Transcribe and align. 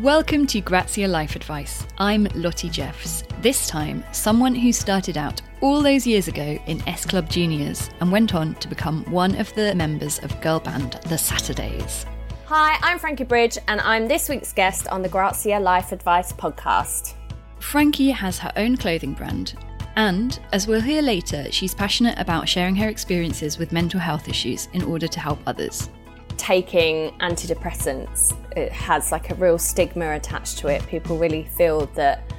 Welcome 0.00 0.46
to 0.48 0.60
Grazia 0.60 1.08
Life 1.08 1.36
Advice. 1.36 1.86
I'm 1.96 2.28
Lottie 2.34 2.68
Jeffs. 2.68 3.24
This 3.40 3.66
time, 3.66 4.04
someone 4.12 4.54
who 4.54 4.70
started 4.70 5.16
out 5.16 5.40
all 5.62 5.80
those 5.80 6.06
years 6.06 6.28
ago 6.28 6.58
in 6.66 6.86
S 6.86 7.06
Club 7.06 7.30
Juniors 7.30 7.88
and 8.00 8.12
went 8.12 8.34
on 8.34 8.56
to 8.56 8.68
become 8.68 9.10
one 9.10 9.34
of 9.36 9.54
the 9.54 9.74
members 9.74 10.18
of 10.18 10.38
girl 10.42 10.60
band 10.60 11.00
The 11.04 11.16
Saturdays. 11.16 12.04
Hi, 12.44 12.78
I'm 12.82 12.98
Frankie 12.98 13.24
Bridge, 13.24 13.56
and 13.68 13.80
I'm 13.80 14.06
this 14.06 14.28
week's 14.28 14.52
guest 14.52 14.86
on 14.88 15.00
the 15.00 15.08
Grazia 15.08 15.58
Life 15.58 15.92
Advice 15.92 16.30
podcast. 16.30 17.14
Frankie 17.60 18.10
has 18.10 18.38
her 18.38 18.52
own 18.56 18.76
clothing 18.76 19.14
brand, 19.14 19.54
and 19.96 20.38
as 20.52 20.66
we'll 20.66 20.82
hear 20.82 21.00
later, 21.00 21.50
she's 21.50 21.74
passionate 21.74 22.18
about 22.18 22.50
sharing 22.50 22.76
her 22.76 22.90
experiences 22.90 23.56
with 23.56 23.72
mental 23.72 23.98
health 23.98 24.28
issues 24.28 24.68
in 24.74 24.82
order 24.82 25.08
to 25.08 25.20
help 25.20 25.38
others 25.46 25.88
taking 26.36 27.10
antidepressants, 27.18 28.34
it 28.56 28.72
has 28.72 29.12
like 29.12 29.30
a 29.30 29.34
real 29.34 29.58
stigma 29.58 30.12
attached 30.14 30.58
to 30.58 30.68
it. 30.68 30.86
People 30.86 31.18
really 31.18 31.44
feel 31.44 31.86
that 31.94 32.32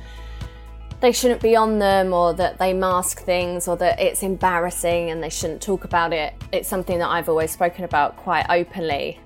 they 1.00 1.12
shouldn't 1.12 1.42
be 1.42 1.56
on 1.56 1.78
them 1.78 2.14
or 2.14 2.34
that 2.34 2.58
they 2.58 2.74
mask 2.74 3.22
things 3.22 3.68
or 3.68 3.78
that 3.78 4.00
it's 4.00 4.24
embarrassing 4.24 5.12
and 5.12 5.22
they 5.22 5.30
shouldn't 5.30 5.62
talk 5.62 5.84
about 5.84 6.12
it. 6.12 6.34
It's 6.52 6.68
something 6.68 6.98
that 7.00 7.10
I've 7.10 7.30
always 7.30 7.52
spoken 7.52 7.84
about 7.84 8.18
quite 8.18 8.46
openly. 8.50 9.20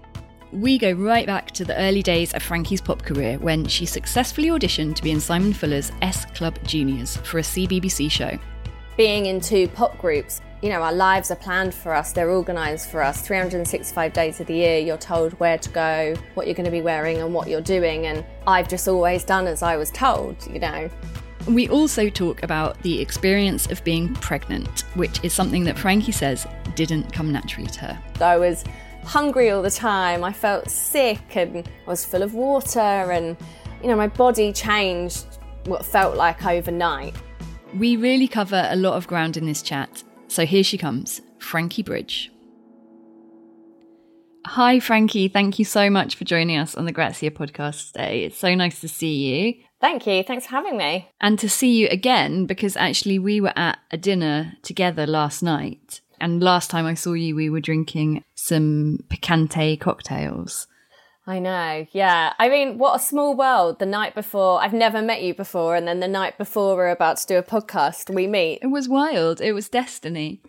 We 0.52 0.77
go 0.77 0.91
right 0.91 1.26
back 1.26 1.51
to 1.51 1.63
the 1.63 1.77
early 1.77 2.03
days 2.03 2.34
of 2.34 2.43
Frankie's 2.43 2.81
pop 2.81 3.03
career 3.03 3.38
when 3.38 3.65
she 3.67 3.85
successfully 3.85 4.49
auditioned 4.49 4.95
to 4.95 5.03
be 5.03 5.12
in 5.12 5.21
Simon 5.21 5.53
Fuller's 5.53 5.93
S 6.01 6.26
Club 6.26 6.59
Juniors 6.63 7.15
for 7.17 7.40
a 7.40 7.41
CBBC 7.41 8.12
show. 8.12 8.38
Being 8.98 9.27
in 9.27 9.40
two 9.40 9.70
pop 9.70 9.98
groups, 9.98 10.41
you 10.61 10.70
know, 10.70 10.81
our 10.81 10.93
lives 10.93 11.31
are 11.31 11.35
planned 11.35 11.73
for 11.73 11.93
us, 11.93 12.11
they're 12.11 12.29
organised 12.29 12.89
for 12.89 13.01
us. 13.01 13.21
365 13.21 14.13
days 14.13 14.39
of 14.39 14.47
the 14.47 14.53
year, 14.53 14.77
you're 14.77 14.97
told 14.97 15.34
where 15.39 15.57
to 15.57 15.70
go, 15.70 16.15
what 16.35 16.45
you're 16.45 16.55
going 16.55 16.65
to 16.65 16.71
be 16.71 16.81
wearing, 16.81 17.17
and 17.17 17.34
what 17.34 17.47
you're 17.47 17.61
doing. 17.61 18.05
And 18.05 18.23
I've 18.45 18.70
just 18.70 18.87
always 18.87 19.23
done 19.23 19.47
as 19.47 19.63
I 19.63 19.75
was 19.75 19.89
told, 19.89 20.35
you 20.47 20.59
know. 20.59 20.89
We 21.47 21.67
also 21.70 22.09
talk 22.09 22.43
about 22.43 22.79
the 22.84 23.01
experience 23.01 23.71
of 23.71 23.84
being 23.84 24.13
pregnant, 24.13 24.82
which 24.93 25.23
is 25.23 25.34
something 25.34 25.63
that 25.63 25.79
Frankie 25.79 26.12
says 26.12 26.45
didn't 26.76 27.12
come 27.12 27.32
naturally 27.32 27.70
to 27.71 27.79
her. 27.79 28.04
I 28.21 28.37
was 28.37 28.63
hungry 29.04 29.49
all 29.49 29.63
the 29.63 29.71
time, 29.71 30.23
I 30.23 30.32
felt 30.32 30.70
sick, 30.70 31.35
and 31.35 31.67
I 31.67 31.89
was 31.89 32.05
full 32.05 32.21
of 32.21 32.35
water, 32.35 32.79
and, 32.79 33.35
you 33.82 33.87
know, 33.87 33.95
my 33.95 34.07
body 34.07 34.54
changed 34.54 35.26
what 35.65 35.84
felt 35.84 36.15
like 36.15 36.45
overnight. 36.45 37.15
We 37.76 37.95
really 37.95 38.27
cover 38.27 38.67
a 38.70 38.76
lot 38.76 38.93
of 38.93 39.07
ground 39.07 39.37
in 39.37 39.48
this 39.48 39.63
chat, 39.63 40.04
so 40.32 40.46
here 40.46 40.63
she 40.63 40.77
comes, 40.77 41.21
Frankie 41.40 41.84
Bridge. 41.84 42.32
Hi, 44.46 44.79
Frankie. 44.79 45.27
Thank 45.27 45.60
you 45.60 45.65
so 45.65 45.90
much 45.90 46.15
for 46.15 46.23
joining 46.23 46.57
us 46.57 46.73
on 46.73 46.85
the 46.85 46.93
Grazia 46.93 47.32
podcast 47.32 47.91
today. 47.91 48.23
It's 48.23 48.38
so 48.38 48.55
nice 48.55 48.79
to 48.79 48.88
see 48.88 49.13
you. 49.13 49.63
Thank 49.82 50.07
you. 50.07 50.23
Thanks 50.23 50.46
for 50.46 50.51
having 50.51 50.77
me. 50.77 51.10
And 51.20 51.38
to 51.40 51.49
see 51.49 51.76
you 51.76 51.90
again, 51.90 52.46
because 52.46 52.77
actually 52.77 53.20
we 53.20 53.41
were 53.41 53.54
at 53.57 53.79
a 53.91 53.98
dinner 53.98 54.54
together 54.62 55.05
last 55.05 55.43
night. 55.43 55.99
And 56.21 56.41
last 56.41 56.70
time 56.70 56.85
I 56.85 56.93
saw 56.93 57.13
you, 57.13 57.35
we 57.35 57.49
were 57.49 57.60
drinking 57.60 58.23
some 58.34 58.99
picante 59.10 59.79
cocktails. 59.79 60.66
I 61.32 61.40
know, 61.40 61.87
yeah. 61.93 62.34
I 62.40 62.49
mean, 62.49 62.77
what 62.77 62.99
a 62.99 63.01
small 63.01 63.37
world. 63.37 63.79
The 63.79 63.85
night 63.85 64.13
before, 64.13 64.62
I've 64.62 64.74
never 64.74 65.01
met 65.01 65.24
you 65.24 65.34
before, 65.34 65.78
and 65.78 65.88
then 65.88 66.01
the 66.01 66.07
night 66.09 66.38
before 66.38 66.75
we're 66.75 66.90
about 66.90 67.16
to 67.19 67.25
do 67.25 67.38
a 67.38 67.41
podcast, 67.41 68.13
we 68.13 68.28
meet. 68.28 68.59
It 68.62 68.68
was 68.68 68.90
wild. 68.90 69.40
It 69.40 69.53
was 69.53 69.69
destiny. 69.69 70.41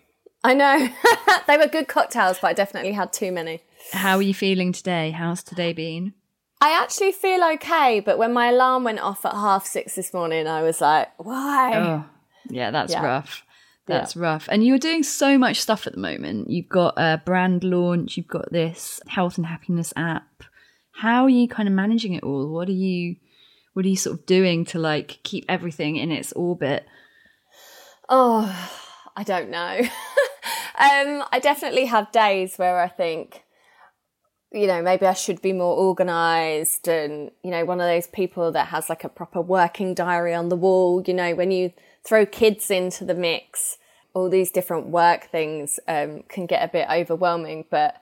I 0.42 0.55
know. 0.55 0.89
they 1.47 1.56
were 1.56 1.69
good 1.69 1.86
cocktails, 1.86 2.41
but 2.41 2.48
I 2.48 2.52
definitely 2.52 2.91
had 2.91 3.12
too 3.12 3.30
many. 3.30 3.61
How 3.92 4.16
are 4.16 4.22
you 4.22 4.34
feeling 4.34 4.72
today? 4.72 5.12
How's 5.12 5.44
today 5.44 5.72
been? 5.72 6.14
I 6.61 6.72
actually 6.83 7.12
feel 7.12 7.44
okay, 7.55 8.00
but 8.00 8.19
when 8.19 8.33
my 8.33 8.48
alarm 8.48 8.83
went 8.83 8.98
off 8.98 9.24
at 9.24 9.34
half 9.34 9.64
six 9.64 9.94
this 9.94 10.12
morning, 10.12 10.48
I 10.48 10.62
was 10.62 10.80
like, 10.80 11.11
why? 11.17 11.77
Oh, 11.77 12.05
yeah, 12.50 12.72
that's 12.72 12.92
yeah. 12.92 13.05
rough. 13.05 13.44
That's 13.86 14.17
yeah. 14.17 14.22
rough. 14.22 14.48
And 14.50 14.67
you're 14.67 14.78
doing 14.78 15.05
so 15.05 15.39
much 15.39 15.61
stuff 15.61 15.86
at 15.86 15.92
the 15.92 16.01
moment. 16.01 16.51
You've 16.51 16.68
got 16.68 16.95
a 16.96 17.23
brand 17.24 17.62
launch, 17.62 18.17
you've 18.17 18.27
got 18.27 18.51
this 18.51 19.01
health 19.06 19.36
and 19.36 19.46
happiness 19.46 19.92
app 19.95 20.42
how 20.92 21.25
are 21.25 21.30
you 21.30 21.48
kind 21.48 21.69
of 21.69 21.75
managing 21.75 22.14
it 22.14 22.23
all? 22.23 22.48
What 22.48 22.69
are 22.69 22.73
you 22.73 23.17
what 23.73 23.86
are 23.86 23.89
you 23.89 23.97
sort 23.97 24.19
of 24.19 24.27
doing 24.27 24.64
to 24.67 24.79
like 24.79 25.20
keep 25.23 25.45
everything 25.48 25.97
in 25.97 26.13
its 26.13 26.33
orbit? 26.33 26.86
Oh, 28.08 28.80
I 29.17 29.23
don't 29.23 29.51
know. 29.51 29.80
um, 30.79 31.25
I 31.33 31.41
definitely 31.42 31.86
have 31.86 32.13
days 32.13 32.57
where 32.57 32.79
I 32.79 32.89
think, 32.89 33.42
you 34.53 34.67
know, 34.67 34.83
maybe 34.83 35.07
I 35.07 35.14
should 35.14 35.41
be 35.41 35.55
more 35.55 35.75
organized 35.75 36.89
and, 36.89 37.30
you 37.42 37.51
know, 37.51 37.64
one 37.64 37.80
of 37.80 37.86
those 37.86 38.07
people 38.07 38.53
that 38.53 38.69
has 38.69 38.91
like 38.91 39.05
a 39.05 39.09
proper 39.09 39.41
working 39.41 39.95
diary 39.95 40.35
on 40.35 40.51
the 40.51 40.57
wall, 40.57 41.03
you 41.07 41.14
know, 41.14 41.35
when 41.35 41.51
you 41.51 41.73
throw 42.05 42.27
kids 42.27 42.70
into 42.70 43.05
the 43.05 43.14
mix, 43.14 43.79
all 44.14 44.29
these 44.29 44.51
different 44.51 44.89
work 44.89 45.30
things 45.30 45.80
um, 45.89 46.23
can 46.29 46.45
get 46.45 46.63
a 46.63 46.70
bit 46.70 46.89
overwhelming. 46.91 47.64
But 47.70 47.97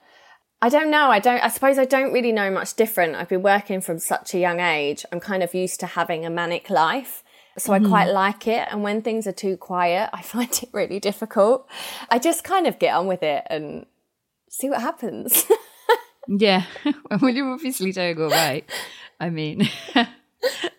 I 0.61 0.69
don't 0.69 0.91
know. 0.91 1.09
I 1.09 1.19
don't, 1.19 1.43
I 1.43 1.47
suppose 1.49 1.79
I 1.79 1.85
don't 1.85 2.13
really 2.13 2.31
know 2.31 2.51
much 2.51 2.75
different. 2.75 3.15
I've 3.15 3.29
been 3.29 3.41
working 3.41 3.81
from 3.81 3.97
such 3.97 4.35
a 4.35 4.39
young 4.39 4.59
age. 4.59 5.03
I'm 5.11 5.19
kind 5.19 5.41
of 5.41 5.55
used 5.55 5.79
to 5.79 5.87
having 5.87 6.25
a 6.25 6.29
manic 6.29 6.69
life. 6.69 7.23
So 7.57 7.71
mm. 7.71 7.83
I 7.83 7.89
quite 7.89 8.11
like 8.11 8.47
it. 8.47 8.67
And 8.69 8.83
when 8.83 9.01
things 9.01 9.25
are 9.25 9.31
too 9.31 9.57
quiet, 9.57 10.09
I 10.13 10.21
find 10.21 10.51
it 10.51 10.69
really 10.71 10.99
difficult. 10.99 11.67
I 12.09 12.19
just 12.19 12.43
kind 12.43 12.67
of 12.67 12.77
get 12.77 12.93
on 12.95 13.07
with 13.07 13.23
it 13.23 13.43
and 13.49 13.85
see 14.49 14.69
what 14.69 14.81
happens. 14.81 15.45
yeah. 16.27 16.65
well, 17.21 17.31
you're 17.31 17.51
obviously 17.51 17.91
doing 17.91 18.21
all 18.21 18.29
right. 18.29 18.69
I 19.19 19.29
mean, 19.29 19.69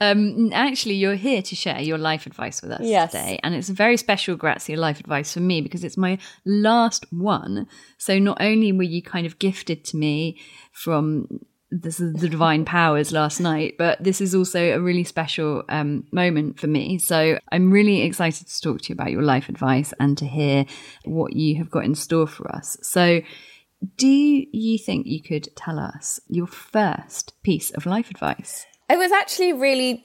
um, 0.00 0.52
actually, 0.52 0.94
you're 0.94 1.14
here 1.14 1.42
to 1.42 1.54
share 1.54 1.80
your 1.80 1.98
life 1.98 2.26
advice 2.26 2.62
with 2.62 2.72
us 2.72 2.80
yes. 2.82 3.12
today. 3.12 3.38
And 3.42 3.54
it's 3.54 3.68
a 3.68 3.74
very 3.74 3.96
special 3.96 4.36
Grazia 4.36 4.76
life 4.76 5.00
advice 5.00 5.32
for 5.32 5.40
me 5.40 5.60
because 5.60 5.84
it's 5.84 5.96
my 5.96 6.18
last 6.44 7.06
one. 7.12 7.66
So 7.98 8.18
not 8.18 8.38
only 8.40 8.72
were 8.72 8.82
you 8.82 9.02
kind 9.02 9.26
of 9.26 9.38
gifted 9.38 9.84
to 9.86 9.96
me 9.96 10.40
from 10.72 11.40
this 11.72 12.00
is 12.00 12.12
the 12.12 12.28
divine 12.28 12.66
powers 12.66 13.12
last 13.12 13.40
night, 13.40 13.76
but 13.78 14.02
this 14.02 14.20
is 14.20 14.34
also 14.34 14.60
a 14.60 14.80
really 14.80 15.04
special 15.04 15.64
um, 15.70 16.04
moment 16.12 16.60
for 16.60 16.66
me. 16.66 16.98
So 16.98 17.38
I'm 17.50 17.70
really 17.70 18.02
excited 18.02 18.46
to 18.46 18.60
talk 18.60 18.82
to 18.82 18.88
you 18.90 18.92
about 18.92 19.10
your 19.10 19.22
life 19.22 19.48
advice 19.48 19.94
and 19.98 20.18
to 20.18 20.26
hear 20.26 20.66
what 21.04 21.32
you 21.32 21.56
have 21.56 21.70
got 21.70 21.84
in 21.84 21.94
store 21.94 22.26
for 22.26 22.54
us. 22.54 22.76
So, 22.82 23.22
do 23.96 24.06
you 24.06 24.78
think 24.78 25.06
you 25.06 25.20
could 25.20 25.48
tell 25.56 25.76
us 25.78 26.20
your 26.28 26.46
first 26.46 27.32
piece 27.42 27.72
of 27.72 27.84
life 27.84 28.10
advice? 28.10 28.64
It 28.92 28.98
was 28.98 29.10
actually 29.10 29.54
really 29.54 30.04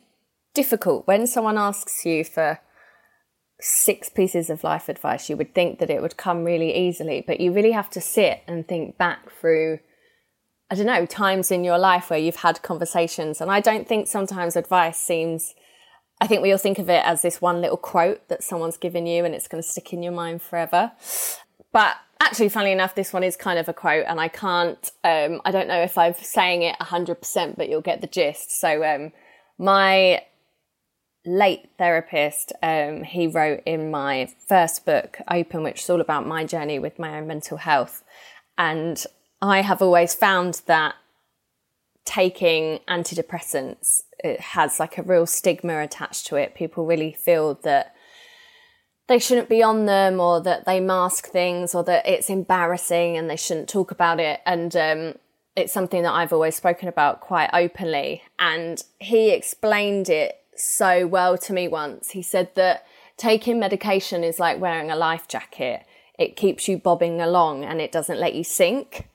difficult 0.53 1.05
when 1.07 1.27
someone 1.27 1.57
asks 1.57 2.05
you 2.05 2.23
for 2.23 2.61
six 3.59 4.07
pieces 4.07 4.49
of 4.49 4.63
life 4.63 4.87
advice. 4.87 5.29
You 5.29 5.35
would 5.35 5.53
think 5.53 5.79
that 5.79 5.89
it 5.89 6.01
would 6.01 6.15
come 6.15 6.45
really 6.45 6.73
easily, 6.73 7.21
but 7.27 7.41
you 7.41 7.51
really 7.51 7.73
have 7.73 7.89
to 7.89 7.99
sit 7.99 8.43
and 8.47 8.65
think 8.65 8.97
back 8.97 9.29
through, 9.29 9.79
I 10.71 10.75
don't 10.75 10.85
know, 10.85 11.05
times 11.05 11.51
in 11.51 11.65
your 11.65 11.77
life 11.77 12.09
where 12.09 12.17
you've 12.17 12.37
had 12.37 12.61
conversations. 12.61 13.41
And 13.41 13.51
I 13.51 13.59
don't 13.59 13.85
think 13.85 14.07
sometimes 14.07 14.55
advice 14.55 14.97
seems, 14.97 15.53
I 16.21 16.27
think 16.27 16.41
we 16.41 16.53
all 16.53 16.57
think 16.57 16.79
of 16.79 16.89
it 16.89 17.03
as 17.03 17.21
this 17.21 17.41
one 17.41 17.59
little 17.59 17.75
quote 17.75 18.29
that 18.29 18.41
someone's 18.41 18.77
given 18.77 19.05
you 19.05 19.25
and 19.25 19.35
it's 19.35 19.49
going 19.49 19.61
to 19.61 19.67
stick 19.67 19.91
in 19.91 20.01
your 20.01 20.13
mind 20.13 20.41
forever. 20.41 20.93
But 21.73 21.97
actually, 22.27 22.49
funnily 22.49 22.73
enough, 22.73 22.93
this 22.93 23.13
one 23.13 23.23
is 23.23 23.38
kind 23.38 23.57
of 23.57 23.69
a 23.69 23.73
quote, 23.73 24.05
and 24.07 24.19
I 24.19 24.27
can't, 24.27 24.91
um, 25.03 25.41
I 25.45 25.51
don't 25.51 25.67
know 25.67 25.81
if 25.81 25.97
I'm 25.97 26.13
saying 26.13 26.63
it 26.63 26.75
100%, 26.79 27.55
but 27.55 27.69
you'll 27.69 27.81
get 27.81 28.01
the 28.01 28.07
gist. 28.07 28.59
So, 28.59 28.83
um, 28.83 29.13
my 29.57 30.23
late 31.25 31.69
therapist, 31.77 32.51
um, 32.61 33.03
he 33.03 33.27
wrote 33.27 33.61
in 33.65 33.91
my 33.91 34.29
first 34.47 34.85
book, 34.85 35.19
Open, 35.31 35.63
which 35.63 35.83
is 35.83 35.89
all 35.89 36.01
about 36.01 36.27
my 36.27 36.43
journey 36.43 36.79
with 36.79 36.99
my 36.99 37.17
own 37.17 37.27
mental 37.27 37.57
health. 37.57 38.03
And 38.57 39.03
I 39.41 39.61
have 39.61 39.81
always 39.81 40.13
found 40.13 40.61
that 40.65 40.95
taking 42.05 42.79
antidepressants 42.88 44.01
it 44.19 44.39
has 44.39 44.79
like 44.79 44.97
a 44.97 45.03
real 45.03 45.25
stigma 45.25 45.81
attached 45.81 46.27
to 46.27 46.35
it. 46.35 46.56
People 46.56 46.85
really 46.85 47.13
feel 47.13 47.56
that 47.63 47.94
they 49.07 49.19
shouldn't 49.19 49.50
be 49.50 49.63
on 49.63 49.86
them 49.86 50.19
or 50.19 50.42
that 50.42 50.65
they 50.65 50.80
mask 50.80 51.27
things 51.27 51.74
or 51.74 51.83
that 51.86 52.06
it's 52.07 52.30
embarrassing 52.30 53.18
and 53.18 53.30
they 53.30 53.38
shouldn't 53.38 53.69
talk 53.69 53.89
about 53.89 54.19
it. 54.19 54.42
And 54.45 54.75
um, 54.75 55.13
it's 55.56 55.74
something 55.74 56.04
that 56.04 56.13
I've 56.13 56.33
always 56.33 56.56
spoken 56.56 56.89
about 56.89 57.21
quite 57.21 57.50
openly. 57.54 58.21
And 58.38 58.83
he 59.00 59.31
explained 59.31 60.09
it 60.09 60.42
so 60.56 61.07
well 61.07 61.38
to 61.38 61.54
me 61.54 61.68
once. 61.68 62.12
He 62.12 62.21
said 62.21 62.54
that 62.56 62.86
taking 63.15 63.59
medication 63.59 64.24
is 64.24 64.39
like 64.39 64.59
wearing 64.59 64.92
a 64.92 64.95
life 64.95 65.27
jacket. 65.27 65.86
It 66.19 66.36
keeps 66.36 66.68
you 66.68 66.77
bobbing 66.77 67.21
along 67.21 67.63
and 67.63 67.80
it 67.80 67.92
doesn't 67.92 68.19
let 68.19 68.36
you 68.36 68.44
sink. 68.44 69.07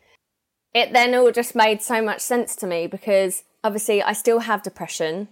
It 0.73 0.95
then 0.95 1.15
all 1.15 1.31
just 1.33 1.55
made 1.55 1.83
so 1.83 2.01
much 2.01 2.21
sense 2.21 2.57
to 2.57 2.67
me 2.67 2.87
because 2.87 3.45
obviously 3.63 4.03
I 4.03 4.15
still 4.15 4.39
have 4.41 4.63
depression. 4.63 5.29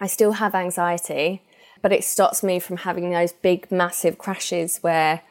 I 0.00 0.06
still 0.06 0.32
have 0.32 0.54
anxiety 0.54 1.42
but 1.82 1.92
it 1.92 2.04
stops 2.04 2.42
me 2.42 2.58
from 2.58 2.78
having 2.78 3.10
those 3.10 3.32
big, 3.32 3.70
massive 3.70 4.18
crashes 4.18 4.78
where 4.78 5.22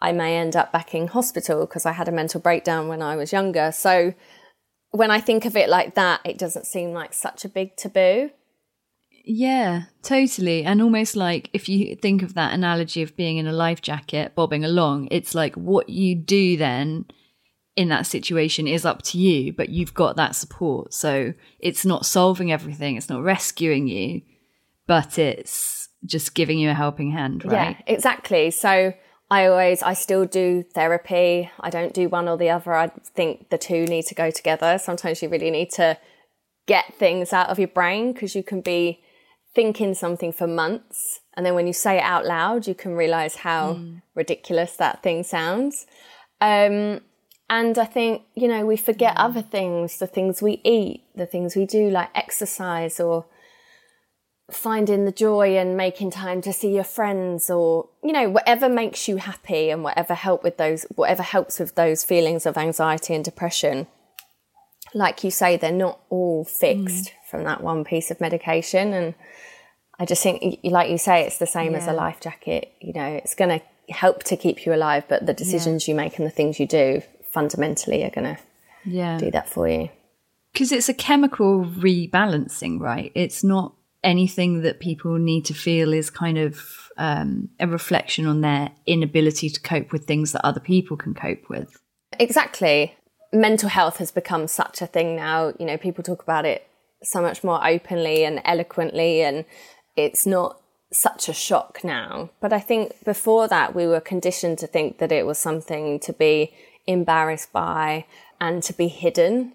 I 0.00 0.12
may 0.12 0.36
end 0.36 0.56
up 0.56 0.72
back 0.72 0.94
in 0.94 1.08
hospital 1.08 1.60
because 1.66 1.86
I 1.86 1.92
had 1.92 2.08
a 2.08 2.12
mental 2.12 2.40
breakdown 2.40 2.88
when 2.88 3.02
I 3.02 3.16
was 3.16 3.32
younger. 3.32 3.72
So 3.72 4.14
when 4.90 5.10
I 5.10 5.20
think 5.20 5.44
of 5.44 5.56
it 5.56 5.68
like 5.68 5.94
that, 5.94 6.20
it 6.24 6.38
doesn't 6.38 6.66
seem 6.66 6.92
like 6.92 7.14
such 7.14 7.44
a 7.44 7.48
big 7.48 7.76
taboo. 7.76 8.30
Yeah, 9.24 9.84
totally. 10.02 10.64
And 10.64 10.82
almost 10.82 11.14
like 11.14 11.48
if 11.52 11.68
you 11.68 11.94
think 11.94 12.22
of 12.22 12.34
that 12.34 12.52
analogy 12.52 13.02
of 13.02 13.16
being 13.16 13.36
in 13.36 13.46
a 13.46 13.52
life 13.52 13.80
jacket, 13.80 14.34
bobbing 14.34 14.64
along, 14.64 15.08
it's 15.10 15.34
like 15.34 15.54
what 15.54 15.88
you 15.88 16.16
do 16.16 16.56
then 16.56 17.06
in 17.76 17.88
that 17.88 18.06
situation 18.06 18.66
is 18.66 18.84
up 18.84 19.02
to 19.02 19.18
you, 19.18 19.52
but 19.52 19.68
you've 19.68 19.94
got 19.94 20.16
that 20.16 20.34
support. 20.34 20.92
So 20.92 21.32
it's 21.60 21.86
not 21.86 22.04
solving 22.04 22.52
everything, 22.52 22.96
it's 22.96 23.08
not 23.08 23.22
rescuing 23.22 23.86
you, 23.86 24.22
but 24.92 25.18
it's 25.18 25.88
just 26.04 26.34
giving 26.34 26.58
you 26.58 26.68
a 26.68 26.74
helping 26.74 27.12
hand, 27.12 27.46
right? 27.46 27.78
Yeah, 27.78 27.94
exactly. 27.94 28.50
So 28.50 28.92
I 29.30 29.46
always, 29.46 29.82
I 29.82 29.94
still 29.94 30.26
do 30.26 30.64
therapy. 30.74 31.50
I 31.58 31.70
don't 31.70 31.94
do 31.94 32.10
one 32.10 32.28
or 32.28 32.36
the 32.36 32.50
other. 32.50 32.74
I 32.74 32.88
think 33.14 33.48
the 33.48 33.56
two 33.56 33.86
need 33.86 34.04
to 34.08 34.14
go 34.14 34.30
together. 34.30 34.76
Sometimes 34.76 35.22
you 35.22 35.30
really 35.30 35.50
need 35.50 35.70
to 35.70 35.96
get 36.66 36.92
things 36.92 37.32
out 37.32 37.48
of 37.48 37.58
your 37.58 37.68
brain 37.68 38.12
because 38.12 38.34
you 38.34 38.42
can 38.42 38.60
be 38.60 39.00
thinking 39.54 39.94
something 39.94 40.30
for 40.30 40.46
months. 40.46 41.20
And 41.38 41.46
then 41.46 41.54
when 41.54 41.66
you 41.66 41.72
say 41.72 41.96
it 41.96 42.02
out 42.02 42.26
loud, 42.26 42.66
you 42.66 42.74
can 42.74 42.92
realize 42.92 43.36
how 43.36 43.76
mm. 43.76 44.02
ridiculous 44.14 44.76
that 44.76 45.02
thing 45.02 45.22
sounds. 45.22 45.86
Um, 46.42 47.00
and 47.48 47.78
I 47.78 47.86
think, 47.86 48.24
you 48.34 48.46
know, 48.46 48.66
we 48.66 48.76
forget 48.76 49.16
mm. 49.16 49.24
other 49.24 49.40
things, 49.40 49.98
the 49.98 50.06
things 50.06 50.42
we 50.42 50.60
eat, 50.64 51.04
the 51.14 51.24
things 51.24 51.56
we 51.56 51.64
do, 51.64 51.88
like 51.88 52.10
exercise 52.14 53.00
or 53.00 53.24
finding 54.54 55.04
the 55.04 55.12
joy 55.12 55.56
and 55.56 55.76
making 55.76 56.10
time 56.10 56.42
to 56.42 56.52
see 56.52 56.74
your 56.74 56.84
friends 56.84 57.48
or 57.48 57.88
you 58.04 58.12
know 58.12 58.28
whatever 58.28 58.68
makes 58.68 59.08
you 59.08 59.16
happy 59.16 59.70
and 59.70 59.82
whatever 59.82 60.14
help 60.14 60.42
with 60.42 60.58
those 60.58 60.84
whatever 60.94 61.22
helps 61.22 61.58
with 61.58 61.74
those 61.74 62.04
feelings 62.04 62.44
of 62.44 62.58
anxiety 62.58 63.14
and 63.14 63.24
depression 63.24 63.86
like 64.94 65.24
you 65.24 65.30
say 65.30 65.56
they're 65.56 65.72
not 65.72 65.98
all 66.10 66.44
fixed 66.44 67.06
mm. 67.06 67.30
from 67.30 67.44
that 67.44 67.62
one 67.62 67.82
piece 67.82 68.10
of 68.10 68.20
medication 68.20 68.92
and 68.92 69.14
i 69.98 70.04
just 70.04 70.22
think 70.22 70.60
like 70.64 70.90
you 70.90 70.98
say 70.98 71.22
it's 71.22 71.38
the 71.38 71.46
same 71.46 71.72
yeah. 71.72 71.78
as 71.78 71.86
a 71.86 71.92
life 71.92 72.20
jacket 72.20 72.72
you 72.80 72.92
know 72.92 73.06
it's 73.06 73.34
going 73.34 73.58
to 73.58 73.92
help 73.92 74.22
to 74.22 74.36
keep 74.36 74.66
you 74.66 74.74
alive 74.74 75.04
but 75.08 75.24
the 75.24 75.34
decisions 75.34 75.88
yeah. 75.88 75.92
you 75.92 75.96
make 75.96 76.18
and 76.18 76.26
the 76.26 76.30
things 76.30 76.60
you 76.60 76.66
do 76.66 77.02
fundamentally 77.30 78.04
are 78.04 78.10
going 78.10 78.36
to 78.36 78.42
yeah. 78.84 79.16
do 79.18 79.30
that 79.30 79.48
for 79.48 79.66
you 79.66 79.88
because 80.52 80.72
it's 80.72 80.88
a 80.90 80.94
chemical 80.94 81.64
rebalancing 81.64 82.78
right 82.78 83.10
it's 83.14 83.42
not 83.42 83.74
anything 84.04 84.62
that 84.62 84.80
people 84.80 85.18
need 85.18 85.44
to 85.46 85.54
feel 85.54 85.92
is 85.92 86.10
kind 86.10 86.38
of 86.38 86.90
um, 86.96 87.48
a 87.60 87.66
reflection 87.66 88.26
on 88.26 88.40
their 88.40 88.70
inability 88.86 89.48
to 89.48 89.60
cope 89.60 89.92
with 89.92 90.06
things 90.06 90.32
that 90.32 90.44
other 90.44 90.60
people 90.60 90.96
can 90.96 91.14
cope 91.14 91.48
with. 91.48 91.76
Exactly. 92.18 92.96
Mental 93.32 93.68
health 93.68 93.96
has 93.98 94.10
become 94.10 94.46
such 94.46 94.82
a 94.82 94.86
thing 94.86 95.16
now. 95.16 95.54
You 95.58 95.66
know, 95.66 95.78
people 95.78 96.04
talk 96.04 96.22
about 96.22 96.44
it 96.44 96.66
so 97.02 97.22
much 97.22 97.42
more 97.42 97.66
openly 97.66 98.24
and 98.24 98.40
eloquently, 98.44 99.22
and 99.22 99.44
it's 99.96 100.26
not 100.26 100.60
such 100.92 101.28
a 101.28 101.32
shock 101.32 101.80
now. 101.82 102.30
But 102.40 102.52
I 102.52 102.60
think 102.60 103.02
before 103.04 103.48
that, 103.48 103.74
we 103.74 103.86
were 103.86 104.00
conditioned 104.00 104.58
to 104.58 104.66
think 104.66 104.98
that 104.98 105.12
it 105.12 105.26
was 105.26 105.38
something 105.38 105.98
to 106.00 106.12
be 106.12 106.52
embarrassed 106.86 107.52
by 107.52 108.04
and 108.40 108.62
to 108.64 108.72
be 108.72 108.88
hidden. 108.88 109.54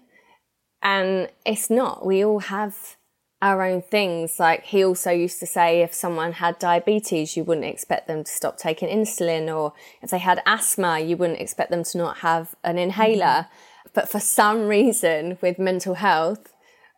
And 0.82 1.28
it's 1.46 1.70
not. 1.70 2.04
We 2.04 2.24
all 2.24 2.40
have 2.40 2.96
our 3.40 3.62
own 3.62 3.82
things. 3.82 4.38
Like 4.38 4.64
he 4.64 4.84
also 4.84 5.10
used 5.10 5.38
to 5.40 5.46
say 5.46 5.82
if 5.82 5.94
someone 5.94 6.32
had 6.32 6.58
diabetes, 6.58 7.36
you 7.36 7.44
wouldn't 7.44 7.66
expect 7.66 8.08
them 8.08 8.24
to 8.24 8.30
stop 8.30 8.58
taking 8.58 8.88
insulin, 8.88 9.54
or 9.54 9.72
if 10.02 10.10
they 10.10 10.18
had 10.18 10.42
asthma, 10.46 11.00
you 11.00 11.16
wouldn't 11.16 11.40
expect 11.40 11.70
them 11.70 11.84
to 11.84 11.98
not 11.98 12.18
have 12.18 12.54
an 12.64 12.78
inhaler. 12.78 13.46
Mm-hmm. 13.46 13.90
But 13.94 14.08
for 14.08 14.20
some 14.20 14.66
reason, 14.66 15.38
with 15.40 15.58
mental 15.58 15.94
health, 15.94 16.52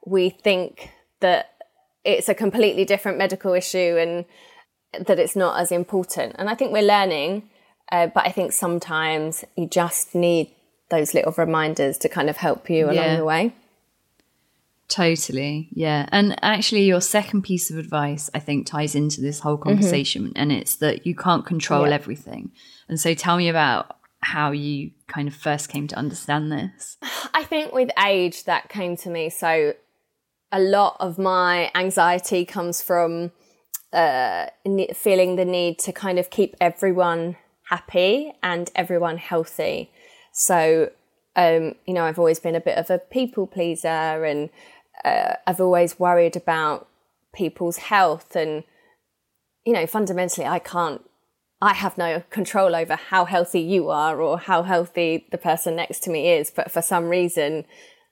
we 0.06 0.30
think 0.30 0.90
that 1.20 1.52
it's 2.04 2.28
a 2.28 2.34
completely 2.34 2.84
different 2.84 3.18
medical 3.18 3.52
issue 3.52 3.96
and 3.98 4.24
that 5.06 5.18
it's 5.18 5.36
not 5.36 5.60
as 5.60 5.70
important. 5.70 6.34
And 6.38 6.48
I 6.48 6.54
think 6.54 6.72
we're 6.72 6.82
learning, 6.82 7.48
uh, 7.92 8.08
but 8.08 8.26
I 8.26 8.32
think 8.32 8.52
sometimes 8.52 9.44
you 9.56 9.66
just 9.66 10.14
need 10.14 10.50
those 10.90 11.14
little 11.14 11.32
reminders 11.36 11.98
to 11.98 12.08
kind 12.08 12.28
of 12.28 12.38
help 12.38 12.68
you 12.68 12.90
yeah. 12.90 12.92
along 12.92 13.18
the 13.18 13.24
way. 13.24 13.54
Totally. 14.90 15.68
Yeah. 15.72 16.08
And 16.10 16.36
actually, 16.42 16.82
your 16.82 17.00
second 17.00 17.42
piece 17.42 17.70
of 17.70 17.78
advice, 17.78 18.28
I 18.34 18.40
think, 18.40 18.66
ties 18.66 18.94
into 18.94 19.20
this 19.20 19.38
whole 19.38 19.56
mm-hmm. 19.56 19.70
conversation. 19.70 20.24
Mm-hmm. 20.24 20.32
And 20.36 20.52
it's 20.52 20.76
that 20.76 21.06
you 21.06 21.14
can't 21.14 21.46
control 21.46 21.88
yeah. 21.88 21.94
everything. 21.94 22.50
And 22.88 23.00
so 23.00 23.14
tell 23.14 23.36
me 23.36 23.48
about 23.48 23.96
how 24.22 24.50
you 24.50 24.90
kind 25.06 25.28
of 25.28 25.34
first 25.34 25.68
came 25.68 25.86
to 25.88 25.96
understand 25.96 26.50
this. 26.52 26.98
I 27.32 27.44
think 27.44 27.72
with 27.72 27.90
age, 28.04 28.44
that 28.44 28.68
came 28.68 28.96
to 28.98 29.10
me. 29.10 29.30
So 29.30 29.74
a 30.52 30.60
lot 30.60 30.96
of 30.98 31.18
my 31.18 31.70
anxiety 31.74 32.44
comes 32.44 32.82
from 32.82 33.30
uh, 33.92 34.46
feeling 34.94 35.36
the 35.36 35.44
need 35.44 35.78
to 35.78 35.92
kind 35.92 36.18
of 36.18 36.30
keep 36.30 36.56
everyone 36.60 37.36
happy 37.70 38.32
and 38.42 38.70
everyone 38.74 39.18
healthy. 39.18 39.90
So, 40.32 40.90
um, 41.36 41.76
you 41.86 41.94
know, 41.94 42.04
I've 42.04 42.18
always 42.18 42.40
been 42.40 42.56
a 42.56 42.60
bit 42.60 42.76
of 42.76 42.90
a 42.90 42.98
people 42.98 43.46
pleaser 43.46 43.88
and 44.24 44.50
uh, 45.04 45.34
I've 45.46 45.60
always 45.60 45.98
worried 45.98 46.36
about 46.36 46.88
people's 47.32 47.76
health 47.76 48.34
and 48.34 48.64
you 49.64 49.72
know 49.72 49.86
fundamentally 49.86 50.46
I 50.46 50.58
can't 50.58 51.02
I 51.62 51.74
have 51.74 51.98
no 51.98 52.22
control 52.30 52.74
over 52.74 52.96
how 52.96 53.26
healthy 53.26 53.60
you 53.60 53.90
are 53.90 54.20
or 54.20 54.38
how 54.38 54.62
healthy 54.62 55.26
the 55.30 55.36
person 55.36 55.76
next 55.76 56.02
to 56.04 56.10
me 56.10 56.30
is. 56.30 56.50
But 56.50 56.70
for 56.70 56.80
some 56.80 57.08
reason 57.08 57.66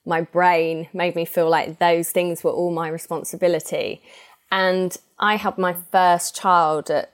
my 0.05 0.21
brain 0.21 0.89
made 0.93 1.15
me 1.17 1.25
feel 1.25 1.49
like 1.49 1.79
those 1.79 2.11
things 2.11 2.45
were 2.45 2.51
all 2.51 2.71
my 2.71 2.89
responsibility. 2.89 4.03
And 4.51 4.97
I 5.19 5.37
had 5.37 5.59
my 5.59 5.75
first 5.91 6.37
child 6.37 6.91
at 6.91 7.13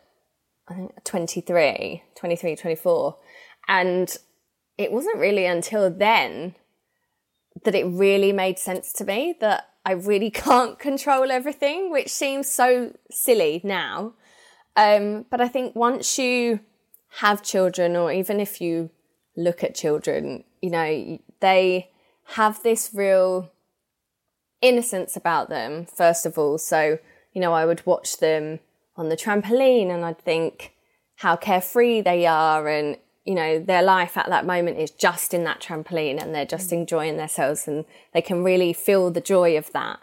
I 0.68 0.74
think 0.74 1.04
23 1.04 2.02
23 2.16 2.56
24 2.56 3.16
and 3.68 4.16
it 4.78 4.90
wasn't 4.90 5.18
really 5.18 5.44
until 5.44 5.90
then 5.90 6.54
that 7.64 7.74
it 7.74 7.84
really 7.84 8.32
made 8.32 8.58
sense 8.58 8.92
to 8.94 9.04
me 9.04 9.36
that 9.40 9.68
I 9.84 9.92
really 9.92 10.30
can't 10.46 10.78
control 10.78 11.30
everything, 11.30 11.90
which 11.90 12.08
seems 12.08 12.48
so 12.48 12.96
silly 13.10 13.60
now. 13.64 14.14
Um, 14.76 15.26
but 15.30 15.40
I 15.40 15.48
think 15.48 15.76
once 15.76 16.18
you 16.18 16.60
have 17.18 17.42
children, 17.42 17.94
or 17.96 18.12
even 18.12 18.40
if 18.40 18.60
you 18.60 18.90
look 19.36 19.62
at 19.62 19.74
children, 19.74 20.44
you 20.60 20.70
know, 20.70 21.18
they 21.40 21.90
have 22.28 22.62
this 22.62 22.90
real 22.92 23.52
innocence 24.60 25.16
about 25.16 25.48
them, 25.48 25.86
first 25.86 26.26
of 26.26 26.38
all. 26.38 26.58
So, 26.58 26.98
you 27.32 27.40
know, 27.40 27.52
I 27.52 27.66
would 27.66 27.84
watch 27.86 28.18
them 28.18 28.60
on 28.96 29.08
the 29.08 29.16
trampoline 29.16 29.90
and 29.90 30.04
I'd 30.04 30.18
think 30.18 30.72
how 31.16 31.36
carefree 31.36 32.00
they 32.00 32.26
are 32.26 32.66
and 32.68 32.96
you 33.24 33.34
know, 33.34 33.58
their 33.58 33.82
life 33.82 34.16
at 34.16 34.28
that 34.28 34.46
moment 34.46 34.78
is 34.78 34.90
just 34.90 35.32
in 35.32 35.44
that 35.44 35.60
trampoline 35.60 36.22
and 36.22 36.34
they're 36.34 36.44
just 36.44 36.70
mm. 36.70 36.74
enjoying 36.74 37.16
themselves 37.16 37.66
and 37.66 37.84
they 38.12 38.20
can 38.20 38.44
really 38.44 38.72
feel 38.72 39.10
the 39.10 39.20
joy 39.20 39.56
of 39.56 39.72
that. 39.72 39.98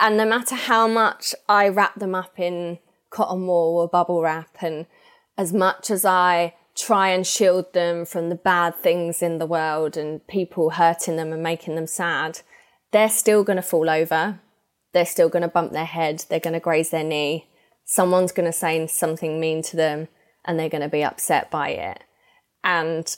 And 0.00 0.16
no 0.16 0.26
matter 0.26 0.56
how 0.56 0.88
much 0.88 1.34
I 1.48 1.68
wrap 1.68 1.94
them 1.94 2.14
up 2.14 2.38
in 2.38 2.78
cotton 3.10 3.46
wool 3.46 3.78
or 3.78 3.88
bubble 3.88 4.22
wrap 4.22 4.56
and 4.60 4.86
as 5.38 5.52
much 5.52 5.90
as 5.90 6.04
I 6.04 6.54
try 6.76 7.08
and 7.08 7.24
shield 7.24 7.72
them 7.72 8.04
from 8.04 8.28
the 8.28 8.34
bad 8.34 8.74
things 8.74 9.22
in 9.22 9.38
the 9.38 9.46
world 9.46 9.96
and 9.96 10.26
people 10.26 10.70
hurting 10.70 11.16
them 11.16 11.32
and 11.32 11.42
making 11.42 11.76
them 11.76 11.86
sad, 11.86 12.40
they're 12.90 13.08
still 13.08 13.44
going 13.44 13.56
to 13.56 13.62
fall 13.62 13.88
over. 13.88 14.40
They're 14.92 15.06
still 15.06 15.28
going 15.28 15.42
to 15.42 15.48
bump 15.48 15.72
their 15.72 15.84
head. 15.84 16.24
They're 16.28 16.40
going 16.40 16.54
to 16.54 16.60
graze 16.60 16.90
their 16.90 17.04
knee. 17.04 17.46
Someone's 17.84 18.32
going 18.32 18.50
to 18.50 18.52
say 18.52 18.84
something 18.88 19.38
mean 19.38 19.62
to 19.62 19.76
them 19.76 20.08
and 20.44 20.58
they're 20.58 20.68
going 20.68 20.82
to 20.82 20.88
be 20.88 21.04
upset 21.04 21.50
by 21.50 21.70
it. 21.70 22.04
And 22.62 23.14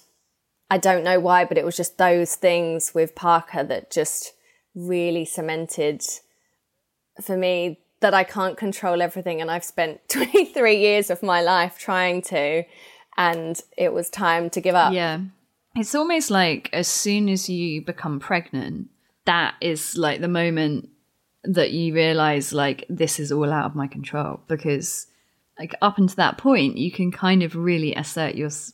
I 0.70 0.78
don't 0.78 1.04
know 1.04 1.20
why, 1.20 1.44
but 1.44 1.58
it 1.58 1.64
was 1.64 1.76
just 1.76 1.98
those 1.98 2.34
things 2.34 2.92
with 2.94 3.14
Parker 3.14 3.62
that 3.64 3.90
just 3.90 4.32
really 4.74 5.24
cemented 5.24 6.02
for 7.22 7.36
me 7.36 7.80
that 8.00 8.14
I 8.14 8.24
can't 8.24 8.56
control 8.56 9.00
everything. 9.00 9.40
And 9.40 9.50
I've 9.50 9.64
spent 9.64 10.00
23 10.08 10.76
years 10.76 11.10
of 11.10 11.22
my 11.22 11.42
life 11.42 11.78
trying 11.78 12.22
to, 12.22 12.64
and 13.16 13.60
it 13.76 13.92
was 13.92 14.10
time 14.10 14.50
to 14.50 14.60
give 14.60 14.74
up. 14.74 14.92
Yeah. 14.92 15.20
It's 15.74 15.94
almost 15.94 16.30
like 16.30 16.70
as 16.72 16.88
soon 16.88 17.28
as 17.28 17.48
you 17.48 17.82
become 17.82 18.18
pregnant, 18.18 18.88
that 19.26 19.54
is 19.60 19.96
like 19.96 20.20
the 20.20 20.28
moment 20.28 20.88
that 21.44 21.70
you 21.70 21.94
realize, 21.94 22.52
like, 22.52 22.84
this 22.88 23.20
is 23.20 23.30
all 23.30 23.52
out 23.52 23.66
of 23.66 23.74
my 23.74 23.86
control 23.86 24.40
because 24.48 25.06
like 25.58 25.74
up 25.80 25.98
until 25.98 26.16
that 26.16 26.38
point, 26.38 26.76
you 26.76 26.90
can 26.90 27.10
kind 27.10 27.42
of 27.42 27.56
really 27.56 27.94
assert 27.94 28.34
your 28.34 28.48
s- 28.48 28.72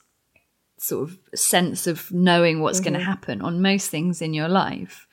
sort 0.78 1.08
of 1.08 1.18
sense 1.34 1.86
of 1.86 2.10
knowing 2.12 2.60
what's 2.60 2.80
mm-hmm. 2.80 2.90
going 2.90 3.00
to 3.00 3.06
happen 3.06 3.40
on 3.40 3.62
most 3.62 3.88
things 3.90 4.20
in 4.20 4.34
your 4.34 4.48
life. 4.48 5.06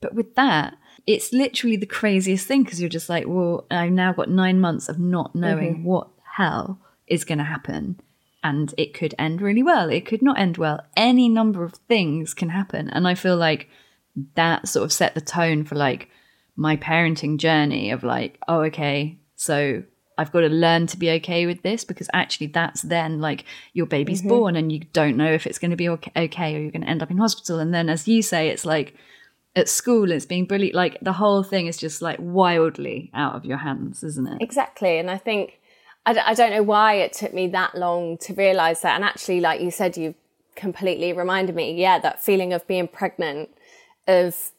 But 0.00 0.14
with 0.14 0.34
that, 0.34 0.74
it's 1.06 1.32
literally 1.32 1.76
the 1.76 1.86
craziest 1.86 2.46
thing 2.46 2.64
because 2.64 2.80
you're 2.80 2.88
just 2.88 3.08
like, 3.08 3.24
well, 3.26 3.66
I've 3.70 3.92
now 3.92 4.12
got 4.12 4.28
nine 4.28 4.60
months 4.60 4.88
of 4.88 4.98
not 4.98 5.34
knowing 5.34 5.76
mm-hmm. 5.76 5.84
what 5.84 6.08
hell 6.36 6.80
is 7.06 7.24
going 7.24 7.38
to 7.38 7.44
happen. 7.44 8.00
And 8.44 8.74
it 8.76 8.94
could 8.94 9.14
end 9.18 9.40
really 9.40 9.62
well. 9.62 9.88
It 9.88 10.04
could 10.04 10.22
not 10.22 10.38
end 10.38 10.58
well. 10.58 10.80
Any 10.96 11.28
number 11.28 11.62
of 11.62 11.74
things 11.74 12.34
can 12.34 12.48
happen. 12.48 12.88
And 12.88 13.06
I 13.06 13.14
feel 13.14 13.36
like 13.36 13.68
that 14.34 14.66
sort 14.66 14.84
of 14.84 14.92
set 14.92 15.14
the 15.14 15.20
tone 15.20 15.64
for 15.64 15.76
like 15.76 16.08
my 16.56 16.76
parenting 16.76 17.38
journey 17.38 17.92
of 17.92 18.02
like, 18.02 18.38
oh, 18.48 18.62
okay, 18.62 19.18
so 19.36 19.84
I've 20.18 20.32
got 20.32 20.40
to 20.40 20.48
learn 20.48 20.86
to 20.88 20.96
be 20.96 21.10
okay 21.12 21.46
with 21.46 21.62
this 21.62 21.84
because 21.84 22.08
actually 22.12 22.48
that's 22.48 22.82
then 22.82 23.20
like 23.20 23.44
your 23.72 23.86
baby's 23.86 24.20
mm-hmm. 24.20 24.28
born 24.28 24.56
and 24.56 24.70
you 24.70 24.80
don't 24.92 25.16
know 25.16 25.32
if 25.32 25.46
it's 25.46 25.58
going 25.58 25.70
to 25.70 25.76
be 25.76 25.88
okay 25.88 26.54
or 26.54 26.60
you're 26.60 26.70
going 26.70 26.82
to 26.82 26.88
end 26.88 27.02
up 27.02 27.10
in 27.10 27.18
hospital. 27.18 27.58
And 27.58 27.72
then, 27.72 27.88
as 27.88 28.06
you 28.06 28.22
say, 28.22 28.48
it's 28.48 28.64
like 28.64 28.94
at 29.56 29.68
school, 29.68 30.10
it's 30.10 30.26
being 30.26 30.46
brilliant. 30.46 30.74
Like 30.74 30.98
the 31.00 31.14
whole 31.14 31.42
thing 31.42 31.66
is 31.66 31.76
just 31.76 32.02
like 32.02 32.18
wildly 32.20 33.10
out 33.14 33.34
of 33.34 33.44
your 33.44 33.58
hands, 33.58 34.02
isn't 34.02 34.26
it? 34.26 34.38
Exactly. 34.40 34.98
And 34.98 35.10
I 35.10 35.18
think, 35.18 35.60
I 36.04 36.12
d- 36.12 36.20
I 36.20 36.34
don't 36.34 36.50
know 36.50 36.62
why 36.62 36.94
it 36.94 37.12
took 37.12 37.32
me 37.32 37.48
that 37.48 37.74
long 37.74 38.18
to 38.18 38.34
realize 38.34 38.82
that. 38.82 38.94
And 38.94 39.04
actually, 39.04 39.40
like 39.40 39.60
you 39.60 39.70
said, 39.70 39.96
you 39.96 40.14
completely 40.56 41.12
reminded 41.12 41.54
me, 41.54 41.74
yeah, 41.74 41.98
that 41.98 42.22
feeling 42.22 42.52
of 42.52 42.66
being 42.66 42.88
pregnant, 42.88 43.50
of 44.06 44.50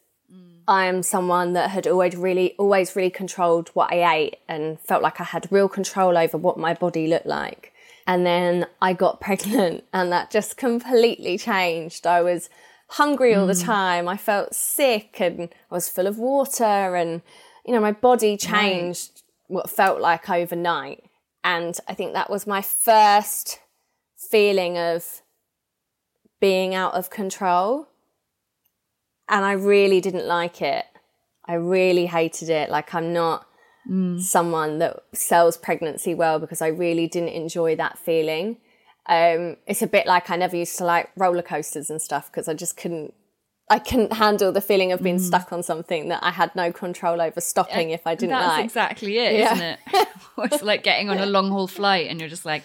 I 0.68 0.86
am 0.86 1.04
someone 1.04 1.54
that 1.54 1.72
had 1.72 1.88
always 1.88 2.16
really, 2.16 2.56
always 2.58 2.96
really 2.96 3.10
controlled 3.10 3.70
what 3.70 3.92
I 3.92 4.16
ate 4.16 4.38
and 4.48 4.80
felt 4.80 5.04
like 5.04 5.20
I 5.20 5.26
had 5.26 5.52
real 5.52 5.68
control 5.68 6.18
over 6.18 6.38
what 6.38 6.58
my 6.58 6.74
body 6.74 7.08
looked 7.08 7.26
like. 7.26 7.74
And 8.08 8.26
then 8.26 8.68
I 8.82 8.94
got 8.94 9.22
pregnant 9.22 9.84
and 9.94 10.12
that 10.12 10.32
just 10.32 10.58
completely 10.58 11.38
changed. 11.38 12.08
I 12.08 12.22
was 12.22 12.50
hungry 12.90 13.34
all 13.34 13.48
the 13.48 13.56
hmm. 13.56 13.66
time. 13.66 14.08
I 14.08 14.18
felt 14.18 14.56
sick 14.56 15.20
and 15.20 15.50
I 15.72 15.76
was 15.76 15.90
full 15.90 16.08
of 16.08 16.18
water 16.18 16.96
and, 16.96 17.22
you 17.66 17.74
know, 17.74 17.82
my 17.82 17.92
body 17.92 18.38
changed 18.38 19.24
what 19.48 19.70
felt 19.70 20.00
like 20.00 20.30
overnight. 20.30 21.04
And 21.44 21.78
I 21.88 21.94
think 21.94 22.14
that 22.14 22.30
was 22.30 22.48
my 22.48 22.62
first 22.62 23.60
feeling 24.16 24.78
of 24.78 25.22
being 26.40 26.74
out 26.74 26.94
of 26.94 27.10
control 27.10 27.88
and 29.30 29.46
I 29.46 29.54
really 29.54 30.02
didn't 30.02 30.26
like 30.26 30.62
it. 30.62 30.86
I 31.46 31.56
really 31.56 32.06
hated 32.06 32.50
it. 32.50 32.70
Like 32.70 32.94
I'm 32.94 33.14
not 33.14 33.48
mm. 33.90 34.22
someone 34.22 34.80
that 34.80 35.04
sells 35.14 35.58
pregnancy 35.58 36.14
well 36.14 36.40
because 36.40 36.62
I 36.62 36.68
really 36.68 37.08
didn't 37.08 37.30
enjoy 37.30 37.76
that 37.76 37.98
feeling. 37.98 38.58
Um, 39.06 39.58
it's 39.68 39.82
a 39.82 39.88
bit 39.88 40.08
like 40.08 40.30
I 40.30 40.38
never 40.38 40.56
used 40.56 40.78
to 40.78 40.86
like 40.86 41.10
roller 41.18 41.42
coasters 41.42 41.90
and 41.90 42.02
stuff 42.02 42.32
because 42.32 42.48
I 42.48 42.54
just 42.54 42.78
couldn't. 42.78 43.14
I 43.70 43.80
couldn't 43.80 44.14
handle 44.14 44.52
the 44.52 44.62
feeling 44.62 44.92
of 44.92 45.02
being 45.02 45.18
mm. 45.18 45.22
stuck 45.22 45.54
on 45.54 45.64
something 45.64 46.10
that 46.10 46.22
I 46.22 46.32
had 46.32 46.54
no 46.54 46.72
control 46.72 47.22
over 47.22 47.40
stopping 47.40 47.90
yeah, 47.90 47.96
if 47.96 48.06
I 48.06 48.14
didn't 48.14 48.32
that's 48.32 48.48
like. 48.48 48.58
That's 48.58 48.66
exactly 48.66 49.18
it, 49.18 49.40
yeah. 49.40 49.54
not 49.54 50.04
it? 50.04 50.08
it's 50.52 50.64
like 50.64 50.84
getting 50.84 51.10
on 51.10 51.18
a 51.18 51.26
long 51.26 51.50
haul 51.50 51.68
flight 51.68 52.08
and 52.10 52.20
you're 52.20 52.30
just 52.30 52.46
like, 52.46 52.64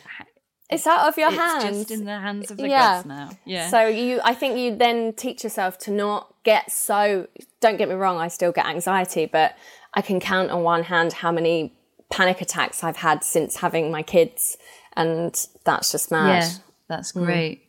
it's 0.69 0.87
out 0.87 1.07
of 1.09 1.17
your 1.17 1.31
hands. 1.31 1.55
it's 1.55 1.65
hands. 1.65 1.79
just 1.79 2.01
in 2.01 2.05
the 2.05 2.19
hands 2.19 2.51
of 2.51 2.57
the 2.57 2.69
yeah. 2.69 2.97
gods 2.97 3.07
now. 3.07 3.31
Yeah. 3.47 3.71
So 3.71 3.87
you, 3.87 4.21
I 4.23 4.35
think 4.35 4.59
you 4.59 4.77
then 4.77 5.15
teach 5.15 5.45
yourself 5.45 5.79
to 5.81 5.93
not 5.93 6.35
get 6.49 6.71
so. 6.71 7.27
Don't 7.61 7.77
get 7.77 7.89
me 7.89 7.95
wrong, 7.95 8.19
I 8.19 8.29
still 8.29 8.53
get 8.53 8.67
anxiety, 8.67 9.27
but 9.27 9.57
I 9.95 10.01
can 10.03 10.21
count 10.21 10.51
on 10.51 10.63
one 10.63 10.85
hand 10.85 11.13
how 11.13 11.33
many 11.33 11.75
panic 12.11 12.41
attacks 12.41 12.83
I've 12.83 12.97
had 12.97 13.23
since 13.23 13.57
having 13.57 13.91
my 13.91 14.03
kids, 14.03 14.57
and 14.97 15.35
that's 15.65 15.93
just 15.93 16.11
mad. 16.11 16.43
Yeah, 16.43 16.51
that's 16.89 17.13
mm. 17.13 17.25
great. 17.25 17.59
Mm. 17.59 17.65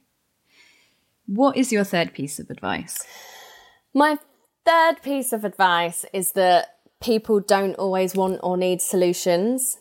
What 1.41 1.57
is 1.57 1.71
your 1.71 1.83
third 1.83 2.13
piece 2.13 2.39
of 2.39 2.49
advice? 2.49 3.05
My 3.93 4.17
third 4.65 5.01
piece 5.01 5.33
of 5.33 5.43
advice 5.43 6.05
is 6.13 6.31
that 6.33 6.75
people 7.01 7.39
don't 7.39 7.75
always 7.75 8.15
want 8.15 8.39
or 8.43 8.57
need 8.57 8.81
solutions 8.81 9.79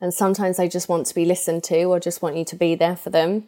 and 0.00 0.14
sometimes 0.14 0.56
they 0.56 0.68
just 0.68 0.88
want 0.88 1.06
to 1.06 1.14
be 1.14 1.24
listened 1.24 1.62
to 1.64 1.84
or 1.84 2.00
just 2.00 2.22
want 2.22 2.36
you 2.36 2.44
to 2.44 2.56
be 2.56 2.74
there 2.74 2.96
for 2.96 3.10
them. 3.10 3.44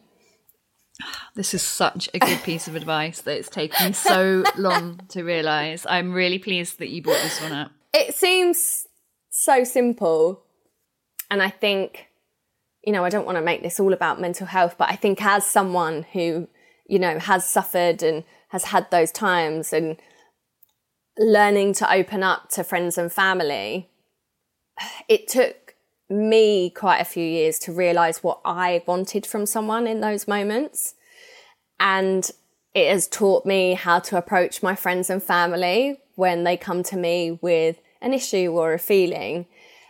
This 1.35 1.55
is 1.55 1.63
such 1.63 2.09
a 2.13 2.19
good 2.19 2.43
piece 2.43 2.69
of 2.69 2.77
advice 2.77 3.23
that 3.23 3.39
it's 3.39 3.49
taken 3.49 3.87
me 3.87 3.93
so 3.93 4.45
long 4.57 5.01
to 5.09 5.23
realize. 5.23 5.87
I'm 5.89 6.13
really 6.13 6.39
pleased 6.39 6.79
that 6.79 6.91
you 6.91 7.03
brought 7.03 7.23
this 7.23 7.41
one 7.41 7.53
up. 7.53 7.73
It 7.95 8.15
seems 8.15 8.87
so 9.31 9.65
simple. 9.65 10.45
And 11.31 11.43
I 11.43 11.49
think, 11.49 12.09
you 12.85 12.93
know, 12.93 13.05
I 13.05 13.09
don't 13.09 13.25
want 13.25 13.37
to 13.37 13.43
make 13.43 13.63
this 13.63 13.81
all 13.81 13.93
about 13.93 14.21
mental 14.21 14.47
health, 14.47 14.77
but 14.77 14.91
I 14.91 14.97
think 14.97 15.25
as 15.25 15.47
someone 15.47 16.05
who, 16.13 16.49
you 16.87 16.99
know, 16.99 17.19
has 17.19 17.49
suffered 17.49 18.03
and 18.03 18.25
has 18.49 18.65
had 18.65 18.91
those 18.91 19.11
times 19.11 19.73
and 19.73 19.97
learning 21.19 21.73
to 21.75 21.91
open 21.91 22.23
up 22.23 22.51
to 22.51 22.65
friends 22.65 22.99
and 22.99 23.11
family, 23.11 23.91
it 25.09 25.29
took 25.29 25.62
me 26.13 26.71
quite 26.71 27.01
a 27.01 27.05
few 27.05 27.25
years 27.25 27.59
to 27.61 27.73
realize 27.73 28.23
what 28.23 28.41
I 28.45 28.83
wanted 28.87 29.27
from 29.27 29.47
someone 29.47 29.87
in 29.87 30.01
those 30.01 30.29
moments. 30.29 30.95
And 31.81 32.31
it 32.75 32.91
has 32.91 33.09
taught 33.09 33.45
me 33.45 33.75
how 33.75 33.99
to 34.01 34.17
approach 34.17 34.63
my 34.63 34.75
friends 34.75 35.11
and 35.11 35.23
family 35.23 35.99
when 36.15 36.45
they 36.45 36.57
come 36.57 36.83
to 36.85 36.97
me 36.97 37.39
with 37.43 37.81
an 38.01 38.13
issue 38.13 38.53
or 38.53 38.73
a 38.73 38.79
feeling. 38.79 39.47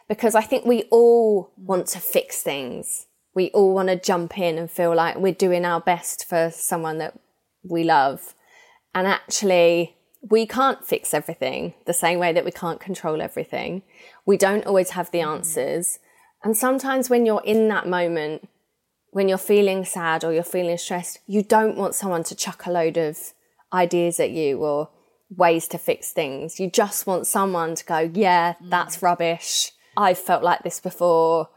Because 0.09 0.35
I 0.35 0.43
think 0.43 0.65
we 0.65 0.85
all 0.91 1.53
want 1.57 1.87
to 1.89 2.01
fix 2.01 2.43
things. 2.43 3.07
We 3.35 3.51
all 3.51 3.75
want 3.75 3.89
to 3.89 3.97
jump 3.97 4.39
in 4.39 4.59
and 4.59 4.71
feel 4.71 4.95
like 4.95 5.17
we're 5.17 5.33
doing 5.33 5.65
our 5.65 5.81
best 5.81 6.27
for 6.29 6.51
someone 6.53 6.99
that 6.99 7.19
we 7.63 7.85
love. 7.85 8.35
And 8.95 9.07
actually, 9.07 9.97
we 10.23 10.47
can't 10.47 10.85
fix 10.85 11.13
everything 11.13 11.75
the 11.87 11.93
same 11.93 12.19
way 12.19 12.33
that 12.33 12.45
we 12.45 12.51
can't 12.51 12.81
control 12.81 13.21
everything. 13.21 13.83
We 14.25 14.37
don't 14.37 14.67
always 14.67 14.91
have 14.91 15.11
the 15.11 15.19
mm. 15.19 15.27
answers. 15.27 15.99
And 16.45 16.57
sometimes 16.57 17.09
when 17.09 17.27
you're 17.27 17.43
in 17.45 17.69
that 17.69 17.89
moment, 17.89 18.49
when 19.11 19.29
you're 19.29 19.39
feeling 19.39 19.85
sad 19.85 20.25
or 20.25 20.33
you're 20.33 20.43
feeling 20.43 20.79
stressed, 20.79 21.21
you 21.27 21.43
don't 21.43 21.77
want 21.77 21.95
someone 21.95 22.25
to 22.25 22.35
chuck 22.35 22.67
a 22.67 22.71
load 22.71 22.97
of 22.97 23.19
ideas 23.73 24.19
at 24.19 24.31
you 24.31 24.59
or 24.59 24.89
ways 25.31 25.69
to 25.69 25.79
fix 25.79 26.13
things. 26.13 26.59
You 26.59 26.71
just 26.71 27.07
want 27.07 27.27
someone 27.27 27.75
to 27.75 27.85
go, 27.85 28.11
yeah, 28.15 28.55
mm. 28.55 28.71
that's 28.71 29.03
rubbish. 29.03 29.73
I've 29.97 30.19
felt 30.19 30.43
like 30.43 30.63
this 30.63 30.81
before. 30.81 31.49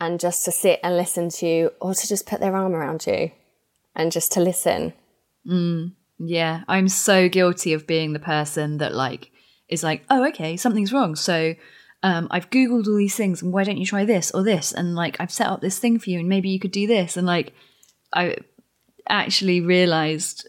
And 0.00 0.18
just 0.18 0.46
to 0.46 0.52
sit 0.52 0.80
and 0.82 0.96
listen 0.96 1.28
to 1.28 1.46
you 1.46 1.70
or 1.80 1.92
to 1.94 2.08
just 2.08 2.26
put 2.26 2.40
their 2.40 2.56
arm 2.56 2.74
around 2.74 3.06
you 3.06 3.32
and 3.94 4.10
just 4.10 4.32
to 4.32 4.40
listen. 4.40 4.94
Mm, 5.46 5.92
yeah, 6.18 6.62
I'm 6.68 6.88
so 6.88 7.28
guilty 7.28 7.74
of 7.74 7.86
being 7.86 8.14
the 8.14 8.18
person 8.18 8.78
that 8.78 8.94
like 8.94 9.30
is 9.68 9.82
like, 9.82 10.04
oh, 10.08 10.26
okay, 10.28 10.56
something's 10.56 10.92
wrong. 10.92 11.16
So 11.16 11.54
um, 12.02 12.28
I've 12.30 12.50
Googled 12.50 12.86
all 12.86 12.96
these 12.96 13.16
things 13.16 13.42
and 13.42 13.52
why 13.52 13.64
don't 13.64 13.78
you 13.78 13.86
try 13.86 14.04
this 14.04 14.30
or 14.30 14.42
this? 14.42 14.72
And 14.72 14.94
like, 14.94 15.16
I've 15.20 15.32
set 15.32 15.48
up 15.48 15.60
this 15.60 15.78
thing 15.78 15.98
for 15.98 16.10
you 16.10 16.18
and 16.18 16.28
maybe 16.28 16.48
you 16.48 16.58
could 16.58 16.72
do 16.72 16.86
this. 16.86 17.16
And 17.16 17.26
like, 17.26 17.52
I 18.12 18.36
actually 19.08 19.60
realized 19.60 20.48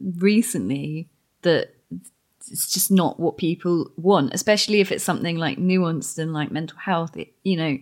recently 0.00 1.08
that 1.42 1.74
it's 2.50 2.70
just 2.70 2.90
not 2.90 3.18
what 3.18 3.36
people 3.36 3.90
want, 3.96 4.34
especially 4.34 4.80
if 4.80 4.92
it's 4.92 5.04
something 5.04 5.36
like 5.36 5.58
nuanced 5.58 6.18
and 6.18 6.32
like 6.32 6.52
mental 6.52 6.78
health. 6.78 7.16
It, 7.16 7.32
you 7.42 7.56
know, 7.56 7.78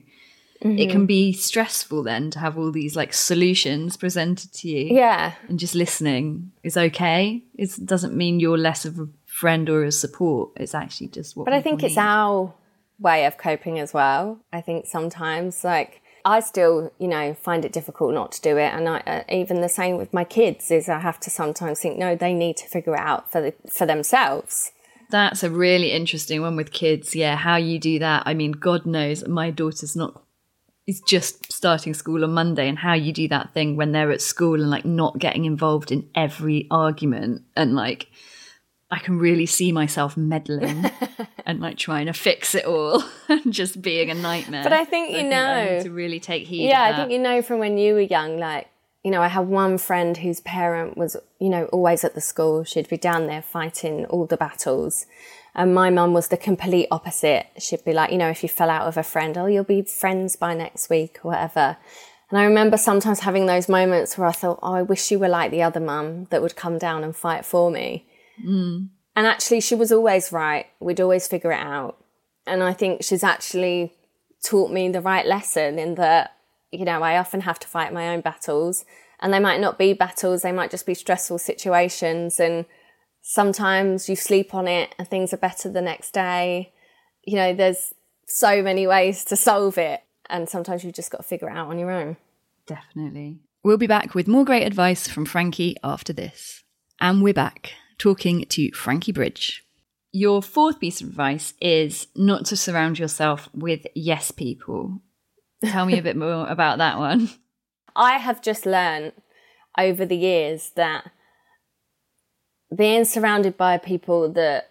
mm-hmm. 0.62 0.78
it 0.78 0.90
can 0.90 1.04
be 1.04 1.32
stressful 1.32 2.02
then 2.02 2.30
to 2.30 2.38
have 2.38 2.56
all 2.56 2.72
these 2.72 2.96
like 2.96 3.12
solutions 3.12 3.98
presented 3.98 4.52
to 4.54 4.68
you. 4.68 4.96
Yeah. 4.96 5.34
And 5.48 5.58
just 5.58 5.74
listening 5.74 6.52
is 6.62 6.76
okay. 6.76 7.42
It 7.54 7.70
doesn't 7.84 8.16
mean 8.16 8.40
you're 8.40 8.58
less 8.58 8.86
of 8.86 8.98
a 8.98 9.08
friend 9.26 9.68
or 9.68 9.84
a 9.84 9.92
support. 9.92 10.52
It's 10.56 10.74
actually 10.74 11.08
just 11.08 11.36
what. 11.36 11.44
But 11.44 11.54
I 11.54 11.60
think 11.60 11.82
need. 11.82 11.88
it's 11.88 11.98
our 11.98 12.54
way 13.00 13.24
of 13.24 13.38
coping 13.38 13.78
as 13.78 13.92
well. 13.92 14.40
I 14.52 14.60
think 14.60 14.86
sometimes, 14.86 15.64
like, 15.64 16.02
I 16.24 16.40
still, 16.40 16.92
you 16.98 17.08
know, 17.08 17.34
find 17.34 17.64
it 17.64 17.72
difficult 17.72 18.12
not 18.12 18.32
to 18.32 18.40
do 18.42 18.58
it, 18.58 18.72
and 18.74 18.88
I, 18.88 18.98
uh, 19.06 19.22
even 19.28 19.62
the 19.62 19.68
same 19.68 19.96
with 19.96 20.12
my 20.12 20.24
kids 20.24 20.70
is 20.70 20.88
I 20.88 21.00
have 21.00 21.18
to 21.20 21.30
sometimes 21.30 21.80
think, 21.80 21.98
no, 21.98 22.14
they 22.14 22.34
need 22.34 22.58
to 22.58 22.68
figure 22.68 22.94
it 22.94 23.00
out 23.00 23.32
for 23.32 23.40
the, 23.40 23.54
for 23.72 23.86
themselves. 23.86 24.72
That's 25.10 25.42
a 25.42 25.50
really 25.50 25.90
interesting 25.92 26.40
one 26.42 26.56
with 26.56 26.72
kids. 26.72 27.16
Yeah, 27.16 27.36
how 27.36 27.56
you 27.56 27.78
do 27.78 27.98
that. 27.98 28.22
I 28.26 28.34
mean, 28.34 28.52
God 28.52 28.86
knows, 28.86 29.26
my 29.26 29.50
daughter's 29.50 29.96
not 29.96 30.22
is 30.86 31.00
just 31.00 31.52
starting 31.52 31.94
school 31.94 32.24
on 32.24 32.32
Monday, 32.32 32.68
and 32.68 32.78
how 32.78 32.94
you 32.94 33.12
do 33.12 33.28
that 33.28 33.54
thing 33.54 33.76
when 33.76 33.92
they're 33.92 34.10
at 34.10 34.20
school 34.20 34.60
and 34.60 34.70
like 34.70 34.84
not 34.84 35.18
getting 35.18 35.44
involved 35.44 35.92
in 35.92 36.08
every 36.14 36.66
argument 36.70 37.42
and 37.56 37.74
like 37.74 38.08
I 38.90 38.98
can 38.98 39.18
really 39.18 39.46
see 39.46 39.70
myself 39.72 40.16
meddling 40.16 40.90
and 41.46 41.60
like 41.60 41.76
trying 41.76 42.06
to 42.06 42.12
fix 42.12 42.54
it 42.54 42.64
all 42.64 43.04
and 43.28 43.52
just 43.52 43.80
being 43.80 44.10
a 44.10 44.14
nightmare. 44.14 44.64
But 44.64 44.72
I 44.72 44.84
think 44.84 45.12
you 45.12 45.18
I 45.18 45.22
know 45.22 45.80
to 45.82 45.90
really 45.90 46.20
take 46.20 46.46
heed. 46.46 46.68
Yeah, 46.68 46.82
I 46.82 46.96
think 46.96 47.12
you 47.12 47.18
know 47.18 47.42
from 47.42 47.58
when 47.60 47.78
you 47.78 47.94
were 47.94 48.00
young, 48.00 48.38
like 48.38 48.68
you 49.02 49.10
know, 49.10 49.22
I 49.22 49.28
had 49.28 49.46
one 49.46 49.78
friend 49.78 50.16
whose 50.16 50.40
parent 50.40 50.96
was, 50.96 51.16
you 51.38 51.48
know, 51.48 51.64
always 51.66 52.04
at 52.04 52.14
the 52.14 52.20
school. 52.20 52.64
She'd 52.64 52.88
be 52.88 52.98
down 52.98 53.26
there 53.26 53.40
fighting 53.40 54.04
all 54.06 54.26
the 54.26 54.36
battles. 54.36 55.06
And 55.54 55.74
my 55.74 55.90
mum 55.90 56.12
was 56.12 56.28
the 56.28 56.36
complete 56.36 56.86
opposite. 56.90 57.46
She'd 57.58 57.84
be 57.84 57.92
like, 57.92 58.12
you 58.12 58.18
know, 58.18 58.28
if 58.28 58.42
you 58.42 58.48
fell 58.48 58.70
out 58.70 58.86
with 58.86 58.96
a 58.96 59.02
friend, 59.02 59.36
oh, 59.38 59.46
you'll 59.46 59.64
be 59.64 59.82
friends 59.82 60.36
by 60.36 60.54
next 60.54 60.90
week 60.90 61.18
or 61.22 61.30
whatever. 61.30 61.78
And 62.30 62.38
I 62.38 62.44
remember 62.44 62.76
sometimes 62.76 63.20
having 63.20 63.46
those 63.46 63.68
moments 63.68 64.16
where 64.16 64.28
I 64.28 64.32
thought, 64.32 64.60
oh, 64.62 64.74
I 64.74 64.82
wish 64.82 65.10
you 65.10 65.18
were 65.18 65.28
like 65.28 65.50
the 65.50 65.62
other 65.62 65.80
mum 65.80 66.26
that 66.26 66.42
would 66.42 66.54
come 66.54 66.78
down 66.78 67.02
and 67.02 67.16
fight 67.16 67.44
for 67.44 67.70
me. 67.70 68.06
Mm. 68.44 68.88
And 69.16 69.26
actually, 69.26 69.60
she 69.60 69.74
was 69.74 69.92
always 69.92 70.32
right. 70.32 70.66
We'd 70.80 71.00
always 71.00 71.26
figure 71.26 71.52
it 71.52 71.60
out. 71.60 72.02
And 72.46 72.62
I 72.62 72.72
think 72.72 73.02
she's 73.02 73.24
actually 73.24 73.94
taught 74.44 74.70
me 74.70 74.88
the 74.88 75.00
right 75.00 75.26
lesson 75.26 75.78
in 75.78 75.96
that, 75.96 76.36
you 76.70 76.84
know, 76.84 77.02
I 77.02 77.18
often 77.18 77.42
have 77.42 77.58
to 77.60 77.68
fight 77.68 77.92
my 77.92 78.08
own 78.08 78.22
battles 78.22 78.84
and 79.20 79.32
they 79.32 79.40
might 79.40 79.60
not 79.60 79.78
be 79.78 79.92
battles. 79.92 80.42
They 80.42 80.52
might 80.52 80.70
just 80.70 80.86
be 80.86 80.94
stressful 80.94 81.38
situations. 81.38 82.40
And 82.40 82.64
Sometimes 83.22 84.08
you 84.08 84.16
sleep 84.16 84.54
on 84.54 84.66
it 84.66 84.94
and 84.98 85.06
things 85.06 85.32
are 85.32 85.38
better 85.38 85.70
the 85.70 85.82
next 85.82 86.12
day. 86.12 86.72
You 87.24 87.36
know, 87.36 87.54
there's 87.54 87.92
so 88.26 88.62
many 88.62 88.86
ways 88.86 89.24
to 89.26 89.36
solve 89.36 89.78
it. 89.78 90.00
And 90.28 90.48
sometimes 90.48 90.84
you've 90.84 90.94
just 90.94 91.10
got 91.10 91.18
to 91.18 91.24
figure 91.24 91.48
it 91.48 91.56
out 91.56 91.68
on 91.68 91.78
your 91.78 91.90
own. 91.90 92.16
Definitely. 92.66 93.40
We'll 93.62 93.76
be 93.76 93.86
back 93.86 94.14
with 94.14 94.28
more 94.28 94.44
great 94.44 94.64
advice 94.64 95.06
from 95.06 95.26
Frankie 95.26 95.76
after 95.84 96.12
this. 96.12 96.62
And 97.00 97.22
we're 97.22 97.34
back 97.34 97.72
talking 98.00 98.46
to 98.46 98.72
Frankie 98.72 99.12
Bridge. 99.12 99.62
Your 100.10 100.42
fourth 100.42 100.80
piece 100.80 101.00
of 101.00 101.08
advice 101.08 101.54
is 101.60 102.08
not 102.16 102.46
to 102.46 102.56
surround 102.56 102.98
yourself 102.98 103.48
with 103.54 103.86
yes 103.94 104.32
people. 104.32 105.02
Tell 105.64 105.86
me 105.86 105.98
a 105.98 106.02
bit 106.02 106.16
more 106.26 106.48
about 106.48 106.78
that 106.78 106.98
one. 106.98 107.30
I 107.94 108.14
have 108.16 108.42
just 108.42 108.66
learned 108.66 109.12
over 109.78 110.04
the 110.04 110.16
years 110.16 110.72
that 110.74 111.12
being 112.74 113.04
surrounded 113.04 113.56
by 113.56 113.76
people 113.76 114.32
that 114.32 114.70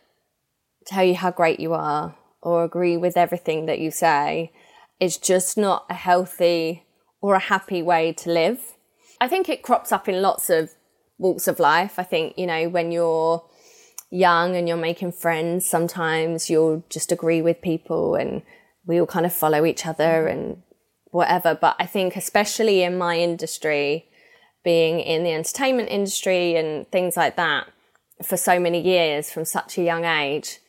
tell 0.87 1.03
you 1.03 1.15
how 1.15 1.31
great 1.31 1.59
you 1.59 1.73
are 1.73 2.15
or 2.41 2.63
agree 2.63 2.97
with 2.97 3.15
everything 3.15 3.67
that 3.67 3.79
you 3.79 3.91
say 3.91 4.51
is 4.99 5.17
just 5.17 5.57
not 5.57 5.85
a 5.89 5.93
healthy 5.93 6.83
or 7.21 7.35
a 7.35 7.39
happy 7.39 7.81
way 7.81 8.11
to 8.13 8.31
live. 8.31 8.75
I 9.21 9.27
think 9.27 9.47
it 9.47 9.61
crops 9.61 9.91
up 9.91 10.09
in 10.09 10.21
lots 10.21 10.49
of 10.49 10.71
walks 11.19 11.47
of 11.47 11.59
life. 11.59 11.99
I 11.99 12.03
think, 12.03 12.35
you 12.37 12.47
know, 12.47 12.67
when 12.69 12.91
you're 12.91 13.45
young 14.09 14.55
and 14.55 14.67
you're 14.67 14.77
making 14.77 15.11
friends, 15.11 15.69
sometimes 15.69 16.49
you'll 16.49 16.83
just 16.89 17.11
agree 17.11 17.43
with 17.43 17.61
people 17.61 18.15
and 18.15 18.41
we 18.87 18.99
all 18.99 19.05
kind 19.05 19.25
of 19.25 19.33
follow 19.33 19.65
each 19.65 19.85
other 19.85 20.25
mm-hmm. 20.25 20.39
and 20.39 20.63
whatever. 21.11 21.53
But 21.53 21.75
I 21.77 21.85
think, 21.85 22.15
especially 22.15 22.81
in 22.81 22.97
my 22.97 23.19
industry, 23.19 24.09
being 24.63 24.99
in 24.99 25.23
the 25.23 25.33
entertainment 25.33 25.89
industry 25.89 26.55
and 26.55 26.89
things 26.91 27.15
like 27.15 27.35
that 27.35 27.67
for 28.23 28.35
so 28.35 28.59
many 28.59 28.81
years 28.81 29.31
from 29.31 29.45
such 29.45 29.77
a 29.77 29.83
young 29.83 30.05
age, 30.05 30.59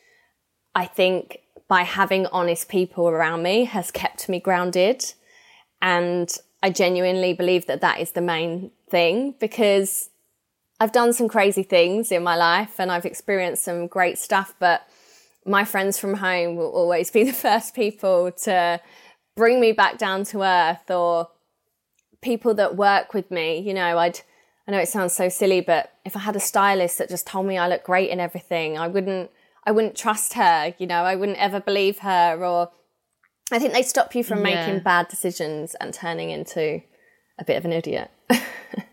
I 0.75 0.85
think 0.85 1.39
by 1.67 1.83
having 1.83 2.27
honest 2.27 2.69
people 2.69 3.07
around 3.07 3.43
me 3.43 3.65
has 3.65 3.91
kept 3.91 4.29
me 4.29 4.39
grounded. 4.39 5.13
And 5.81 6.31
I 6.61 6.69
genuinely 6.69 7.33
believe 7.33 7.65
that 7.65 7.81
that 7.81 7.99
is 7.99 8.11
the 8.11 8.21
main 8.21 8.71
thing 8.89 9.35
because 9.39 10.10
I've 10.81 10.91
done 10.91 11.13
some 11.13 11.27
crazy 11.27 11.61
things 11.61 12.11
in 12.11 12.23
my 12.23 12.35
life 12.35 12.79
and 12.79 12.91
I've 12.91 13.05
experienced 13.05 13.63
some 13.63 13.85
great 13.85 14.17
stuff, 14.17 14.55
but 14.57 14.81
my 15.45 15.63
friends 15.63 15.99
from 15.99 16.15
home 16.15 16.55
will 16.55 16.71
always 16.71 17.11
be 17.11 17.23
the 17.31 17.33
first 17.33 17.75
people 17.75 18.31
to 18.45 18.81
bring 19.35 19.61
me 19.61 19.73
back 19.73 19.99
down 19.99 20.23
to 20.25 20.41
earth 20.41 20.89
or 20.89 21.29
people 22.23 22.55
that 22.55 22.75
work 22.75 23.13
with 23.13 23.29
me. 23.29 23.59
You 23.59 23.75
know, 23.75 23.99
I'd, 23.99 24.21
I 24.67 24.71
know 24.71 24.79
it 24.79 24.87
sounds 24.87 25.13
so 25.13 25.29
silly, 25.29 25.61
but 25.61 25.91
if 26.03 26.15
I 26.15 26.21
had 26.21 26.35
a 26.35 26.39
stylist 26.39 26.97
that 26.97 27.09
just 27.09 27.27
told 27.27 27.45
me 27.45 27.59
I 27.59 27.67
look 27.67 27.83
great 27.83 28.09
in 28.09 28.19
everything, 28.19 28.79
I 28.79 28.87
wouldn't, 28.87 29.29
I 29.63 29.71
wouldn't 29.71 29.95
trust 29.95 30.33
her. 30.33 30.73
You 30.79 30.87
know, 30.87 31.03
I 31.03 31.15
wouldn't 31.15 31.37
ever 31.37 31.59
believe 31.59 31.99
her 31.99 32.43
or 32.43 32.71
I 33.51 33.59
think 33.59 33.73
they 33.73 33.83
stop 33.83 34.15
you 34.15 34.23
from 34.23 34.39
yeah. 34.39 34.65
making 34.65 34.81
bad 34.81 35.09
decisions 35.09 35.75
and 35.75 35.93
turning 35.93 36.31
into 36.31 36.81
a 37.37 37.45
bit 37.45 37.57
of 37.57 37.65
an 37.65 37.71
idiot. 37.71 38.09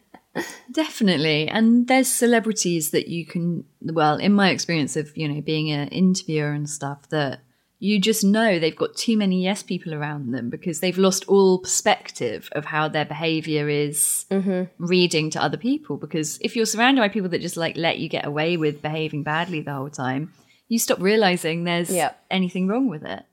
Definitely. 0.73 1.49
And 1.49 1.89
there's 1.89 2.09
celebrities 2.09 2.91
that 2.91 3.09
you 3.09 3.25
can, 3.25 3.65
well, 3.81 4.17
in 4.17 4.33
my 4.33 4.51
experience 4.51 4.97
of, 4.97 5.17
you 5.17 5.29
know, 5.29 5.41
being 5.41 5.71
an 5.71 5.89
interviewer 5.89 6.53
and 6.53 6.69
stuff, 6.69 7.09
that 7.11 7.41
you 7.79 8.01
just 8.01 8.25
know 8.25 8.59
they've 8.59 8.77
got 8.77 8.97
too 8.97 9.17
many 9.17 9.43
yes 9.45 9.63
people 9.63 9.95
around 9.95 10.33
them 10.33 10.51
because 10.51 10.81
they've 10.81 10.99
lost 10.99 11.25
all 11.29 11.61
perspective 11.61 12.49
of 12.53 12.65
how 12.65 12.89
their 12.89 13.05
behavior 13.05 13.69
is 13.69 14.27
mm-hmm. 14.31 14.65
reading 14.85 15.31
to 15.31 15.43
other 15.43 15.57
people. 15.57 15.97
Because 15.97 16.39
if 16.41 16.57
you're 16.57 16.67
surrounded 16.67 17.01
by 17.01 17.09
people 17.09 17.29
that 17.31 17.41
just 17.41 17.57
like 17.57 17.77
let 17.77 17.99
you 17.99 18.09
get 18.09 18.27
away 18.27 18.57
with 18.57 18.83
behaving 18.83 19.23
badly 19.23 19.61
the 19.61 19.73
whole 19.73 19.91
time, 19.91 20.33
you 20.69 20.79
stop 20.79 21.01
realizing 21.01 21.65
there's 21.65 21.91
yep. 21.91 22.23
anything 22.31 22.69
wrong 22.69 22.89
with 22.89 23.05
it. 23.05 23.25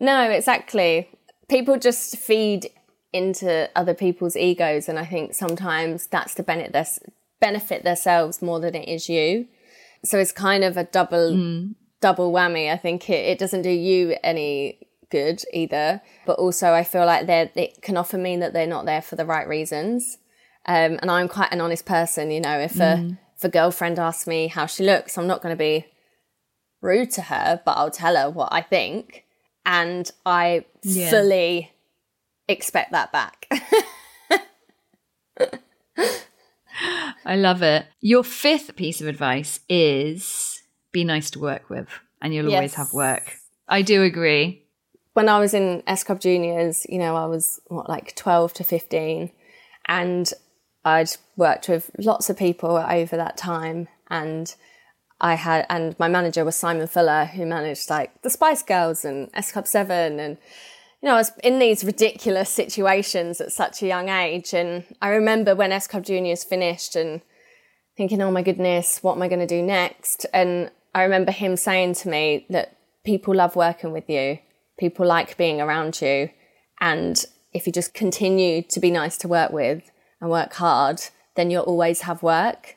No, 0.00 0.30
exactly. 0.30 1.08
People 1.48 1.78
just 1.78 2.16
feed 2.16 2.70
into 3.12 3.68
other 3.74 3.94
people's 3.94 4.36
egos, 4.36 4.88
and 4.88 4.98
I 4.98 5.04
think 5.04 5.34
sometimes 5.34 6.06
that's 6.06 6.34
to 6.34 6.42
benefit 6.42 6.72
their, 6.72 6.86
benefit 7.40 7.84
themselves 7.84 8.42
more 8.42 8.60
than 8.60 8.74
it 8.74 8.88
is 8.88 9.08
you. 9.08 9.48
So 10.04 10.18
it's 10.18 10.32
kind 10.32 10.64
of 10.64 10.76
a 10.76 10.84
double 10.84 11.32
mm. 11.32 11.74
double 12.00 12.32
whammy. 12.32 12.72
I 12.72 12.76
think 12.76 13.10
it, 13.10 13.26
it 13.26 13.38
doesn't 13.38 13.62
do 13.62 13.70
you 13.70 14.16
any 14.22 14.78
good 15.10 15.42
either, 15.52 16.00
but 16.24 16.38
also 16.38 16.72
I 16.72 16.84
feel 16.84 17.04
like 17.04 17.26
they 17.26 17.50
it 17.54 17.82
can 17.82 17.96
often 17.96 18.22
mean 18.22 18.40
that 18.40 18.52
they're 18.52 18.66
not 18.66 18.86
there 18.86 19.02
for 19.02 19.16
the 19.16 19.26
right 19.26 19.46
reasons. 19.46 20.18
Um, 20.66 20.98
and 21.00 21.10
I'm 21.10 21.28
quite 21.28 21.52
an 21.52 21.60
honest 21.60 21.86
person, 21.86 22.30
you 22.30 22.40
know. 22.40 22.58
If 22.58 22.74
mm. 22.74 22.80
a 22.80 23.18
if 23.36 23.44
a 23.44 23.48
girlfriend 23.48 23.98
asks 23.98 24.26
me 24.26 24.48
how 24.48 24.66
she 24.66 24.84
looks, 24.84 25.18
I'm 25.18 25.26
not 25.26 25.42
going 25.42 25.54
to 25.54 25.58
be 25.58 25.86
rude 26.80 27.10
to 27.12 27.22
her, 27.22 27.60
but 27.64 27.72
I'll 27.72 27.90
tell 27.90 28.16
her 28.16 28.30
what 28.30 28.52
I 28.52 28.62
think, 28.62 29.24
and 29.66 30.10
I 30.24 30.64
yeah. 30.82 31.10
fully 31.10 31.72
expect 32.50 32.92
that 32.92 33.12
back. 33.12 33.46
I 37.24 37.36
love 37.36 37.62
it. 37.62 37.86
Your 38.00 38.24
fifth 38.24 38.76
piece 38.76 39.00
of 39.00 39.06
advice 39.06 39.60
is 39.68 40.62
be 40.92 41.04
nice 41.04 41.30
to 41.30 41.38
work 41.38 41.70
with, 41.70 41.88
and 42.20 42.34
you'll 42.34 42.48
yes. 42.48 42.56
always 42.56 42.74
have 42.74 42.92
work. 42.92 43.36
I 43.68 43.82
do 43.82 44.02
agree. 44.02 44.64
When 45.12 45.28
I 45.28 45.38
was 45.38 45.54
in 45.54 45.82
S 45.86 46.04
Club 46.04 46.20
Juniors, 46.20 46.86
you 46.88 46.98
know, 46.98 47.16
I 47.16 47.26
was 47.26 47.60
what, 47.66 47.88
like 47.88 48.14
12 48.16 48.54
to 48.54 48.64
15, 48.64 49.30
and 49.86 50.32
I'd 50.84 51.10
worked 51.36 51.68
with 51.68 51.90
lots 51.98 52.30
of 52.30 52.36
people 52.36 52.76
over 52.76 53.16
that 53.16 53.36
time. 53.36 53.88
And 54.08 54.54
I 55.20 55.34
had, 55.34 55.66
and 55.68 55.98
my 55.98 56.08
manager 56.08 56.44
was 56.44 56.56
Simon 56.56 56.86
Fuller, 56.86 57.26
who 57.26 57.44
managed 57.44 57.90
like 57.90 58.22
the 58.22 58.30
Spice 58.30 58.62
Girls 58.62 59.04
and 59.04 59.28
S 59.34 59.52
Club 59.52 59.66
7 59.66 60.18
and 60.18 60.38
you 61.02 61.08
know, 61.08 61.14
I 61.14 61.18
was 61.18 61.32
in 61.42 61.58
these 61.58 61.82
ridiculous 61.82 62.50
situations 62.50 63.40
at 63.40 63.52
such 63.52 63.82
a 63.82 63.86
young 63.86 64.08
age. 64.08 64.52
And 64.52 64.84
I 65.00 65.08
remember 65.08 65.54
when 65.54 65.72
S 65.72 65.86
Club 65.86 66.04
Juniors 66.04 66.44
finished 66.44 66.94
and 66.94 67.22
thinking, 67.96 68.20
oh 68.20 68.30
my 68.30 68.42
goodness, 68.42 69.02
what 69.02 69.16
am 69.16 69.22
I 69.22 69.28
going 69.28 69.40
to 69.40 69.46
do 69.46 69.62
next? 69.62 70.26
And 70.34 70.70
I 70.94 71.02
remember 71.02 71.32
him 71.32 71.56
saying 71.56 71.94
to 71.94 72.08
me 72.08 72.46
that 72.50 72.76
people 73.04 73.34
love 73.34 73.56
working 73.56 73.92
with 73.92 74.10
you, 74.10 74.38
people 74.78 75.06
like 75.06 75.38
being 75.38 75.60
around 75.60 76.02
you. 76.02 76.30
And 76.80 77.24
if 77.52 77.66
you 77.66 77.72
just 77.72 77.94
continue 77.94 78.62
to 78.62 78.80
be 78.80 78.90
nice 78.90 79.16
to 79.18 79.28
work 79.28 79.52
with 79.52 79.90
and 80.20 80.30
work 80.30 80.54
hard, 80.54 81.00
then 81.34 81.50
you'll 81.50 81.62
always 81.62 82.02
have 82.02 82.22
work. 82.22 82.76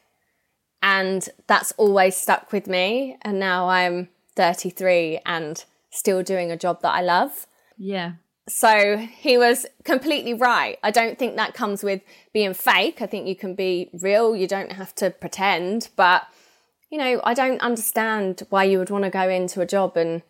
And 0.81 1.27
that's 1.47 1.73
always 1.73 2.15
stuck 2.15 2.51
with 2.51 2.67
me. 2.67 3.17
And 3.21 3.39
now 3.39 3.67
I'm 3.67 4.09
33 4.35 5.19
and 5.25 5.63
still 5.89 6.23
doing 6.23 6.51
a 6.51 6.57
job 6.57 6.81
that 6.81 6.93
I 6.93 7.01
love. 7.01 7.47
Yeah. 7.77 8.13
So 8.49 8.97
he 8.97 9.37
was 9.37 9.65
completely 9.85 10.33
right. 10.33 10.77
I 10.83 10.91
don't 10.91 11.17
think 11.17 11.37
that 11.37 11.53
comes 11.53 11.81
with 11.83 12.01
being 12.33 12.53
fake. 12.53 13.01
I 13.01 13.05
think 13.05 13.27
you 13.27 13.35
can 13.35 13.55
be 13.55 13.89
real. 13.93 14.35
You 14.35 14.47
don't 14.47 14.73
have 14.73 14.93
to 14.95 15.09
pretend. 15.11 15.89
But, 15.95 16.23
you 16.89 16.97
know, 16.97 17.21
I 17.23 17.33
don't 17.33 17.61
understand 17.61 18.43
why 18.49 18.65
you 18.65 18.79
would 18.79 18.89
want 18.89 19.05
to 19.05 19.09
go 19.09 19.29
into 19.29 19.61
a 19.61 19.65
job 19.65 19.95
and 19.95 20.23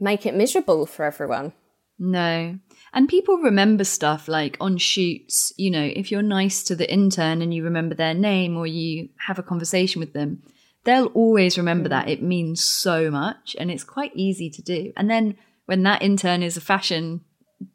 make 0.00 0.26
it 0.26 0.34
miserable 0.34 0.84
for 0.86 1.04
everyone. 1.04 1.52
No. 1.98 2.58
And 2.92 3.08
people 3.08 3.36
remember 3.36 3.84
stuff 3.84 4.26
like 4.26 4.56
on 4.60 4.78
shoots, 4.78 5.52
you 5.56 5.70
know, 5.70 5.92
if 5.94 6.10
you're 6.10 6.22
nice 6.22 6.64
to 6.64 6.74
the 6.74 6.90
intern 6.92 7.40
and 7.40 7.54
you 7.54 7.62
remember 7.62 7.94
their 7.94 8.14
name 8.14 8.56
or 8.56 8.66
you 8.66 9.10
have 9.26 9.38
a 9.38 9.44
conversation 9.44 10.00
with 10.00 10.12
them, 10.12 10.42
they'll 10.84 11.06
always 11.06 11.58
remember 11.58 11.88
mm. 11.88 11.90
that. 11.90 12.08
It 12.08 12.22
means 12.22 12.64
so 12.64 13.10
much 13.10 13.54
and 13.58 13.70
it's 13.70 13.84
quite 13.84 14.12
easy 14.14 14.50
to 14.50 14.62
do. 14.62 14.92
And 14.96 15.08
then 15.08 15.36
when 15.70 15.84
that 15.84 16.02
intern 16.02 16.42
is 16.42 16.56
a 16.56 16.60
fashion 16.60 17.20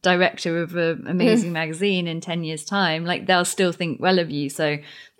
director 0.01 0.61
of 0.61 0.75
an 0.75 1.07
amazing 1.07 1.53
magazine 1.53 2.09
in 2.09 2.19
10 2.19 2.43
years 2.43 2.65
time 2.65 3.05
like 3.05 3.25
they'll 3.25 3.45
still 3.45 3.71
think 3.71 4.01
well 4.01 4.19
of 4.19 4.29
you. 4.29 4.49
So 4.49 4.77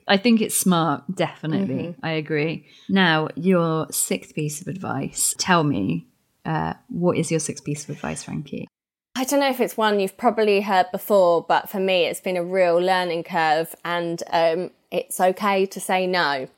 i 0.09 0.17
think 0.17 0.41
it's 0.41 0.57
smart 0.57 1.03
definitely. 1.15 1.85
Mm-hmm. 1.85 2.05
i 2.05 2.11
agree. 2.11 2.67
Now 2.89 3.29
your 3.35 3.87
sixth 3.91 4.35
piece 4.35 4.59
of 4.59 4.67
advice 4.67 5.33
tell 5.37 5.63
me 5.63 6.07
uh, 6.43 6.73
what 6.89 7.17
is 7.17 7.31
your 7.31 7.39
sixth 7.39 7.63
piece 7.63 7.85
of 7.85 7.91
advice 7.91 8.23
frankie? 8.23 8.67
I 9.15 9.23
don't 9.23 9.39
know 9.39 9.49
if 9.49 9.61
it's 9.61 9.77
one 9.77 10.01
you've 10.01 10.17
probably 10.17 10.59
heard 10.59 10.87
before, 10.91 11.45
but 11.47 11.69
for 11.69 11.79
me, 11.79 12.03
it's 12.03 12.19
been 12.19 12.35
a 12.35 12.43
real 12.43 12.77
learning 12.77 13.23
curve, 13.23 13.73
and 13.85 14.21
um, 14.31 14.71
it's 14.91 15.19
okay 15.19 15.65
to 15.65 15.79
say 15.79 16.05
no. 16.05 16.49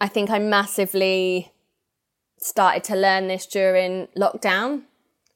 I 0.00 0.08
think 0.08 0.28
I 0.28 0.40
massively 0.40 1.52
started 2.38 2.82
to 2.84 2.96
learn 2.96 3.28
this 3.28 3.46
during 3.46 4.08
lockdown 4.18 4.82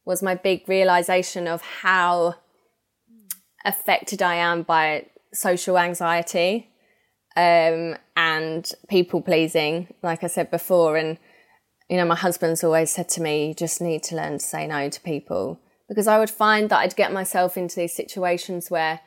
was 0.04 0.22
my 0.22 0.34
big 0.34 0.68
realization 0.68 1.46
of 1.46 1.62
how 1.62 2.34
affected 3.64 4.22
I 4.22 4.36
am 4.36 4.62
by 4.62 5.06
social 5.32 5.78
anxiety 5.78 6.70
um, 7.36 7.96
and 8.16 8.70
people 8.88 9.22
pleasing, 9.22 9.94
like 10.02 10.22
I 10.22 10.28
said 10.28 10.50
before. 10.50 10.96
And, 10.96 11.18
you 11.88 11.96
know, 11.96 12.04
my 12.04 12.16
husband's 12.16 12.62
always 12.62 12.90
said 12.90 13.08
to 13.10 13.22
me, 13.22 13.48
you 13.48 13.54
just 13.54 13.80
need 13.80 14.02
to 14.04 14.16
learn 14.16 14.34
to 14.34 14.38
say 14.38 14.66
no 14.66 14.88
to 14.88 15.00
people. 15.00 15.60
Because 15.88 16.06
I 16.06 16.18
would 16.18 16.30
find 16.30 16.70
that 16.70 16.78
I'd 16.78 16.96
get 16.96 17.12
myself 17.12 17.56
into 17.56 17.76
these 17.76 17.94
situations 17.94 18.70
where 18.70 19.00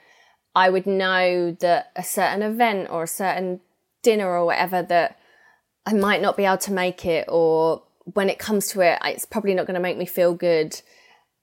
I 0.55 0.69
would 0.69 0.87
know 0.87 1.51
that 1.59 1.91
a 1.95 2.03
certain 2.03 2.41
event 2.41 2.89
or 2.89 3.03
a 3.03 3.07
certain 3.07 3.61
dinner 4.03 4.29
or 4.29 4.45
whatever 4.45 4.81
that 4.83 5.19
I 5.85 5.93
might 5.93 6.21
not 6.21 6.35
be 6.35 6.45
able 6.45 6.57
to 6.57 6.73
make 6.73 7.05
it, 7.05 7.25
or 7.29 7.83
when 8.13 8.29
it 8.29 8.39
comes 8.39 8.67
to 8.67 8.81
it, 8.81 8.99
it's 9.03 9.25
probably 9.25 9.53
not 9.53 9.67
going 9.67 9.75
to 9.75 9.81
make 9.81 9.97
me 9.97 10.05
feel 10.05 10.33
good. 10.33 10.81